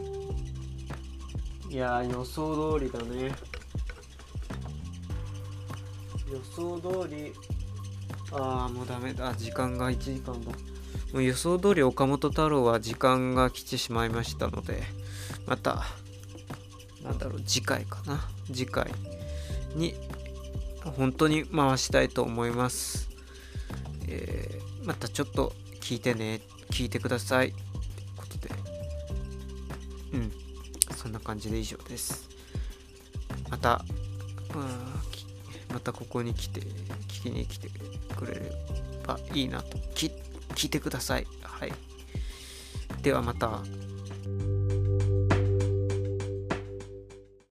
[1.70, 3.32] いや予想通りだね。
[6.28, 7.34] 予想通り
[8.32, 9.32] ああもうダメだ。
[9.36, 10.52] 時間が1時間だ。
[11.14, 14.82] もう予想通り岡本太郎は時間が来てしまいましたので
[15.46, 15.84] また
[17.04, 18.28] なんだろう次回かな。
[18.48, 18.92] 次回
[19.76, 19.94] に
[20.84, 23.08] 本当に回したいと思います、
[24.08, 27.50] えーまたちょっと聞いてね聞いてください。
[27.50, 27.58] って
[28.16, 28.50] ことで。
[30.14, 30.32] うん。
[30.96, 32.30] そんな感じで以上です。
[33.50, 33.84] また
[35.74, 36.62] またここに来て
[37.08, 37.70] 聞きに来て
[38.16, 38.42] くれれ
[39.06, 39.78] ばいいなと。
[39.96, 41.28] 聞いてください。
[41.42, 41.74] はい。
[43.02, 43.62] ではまた。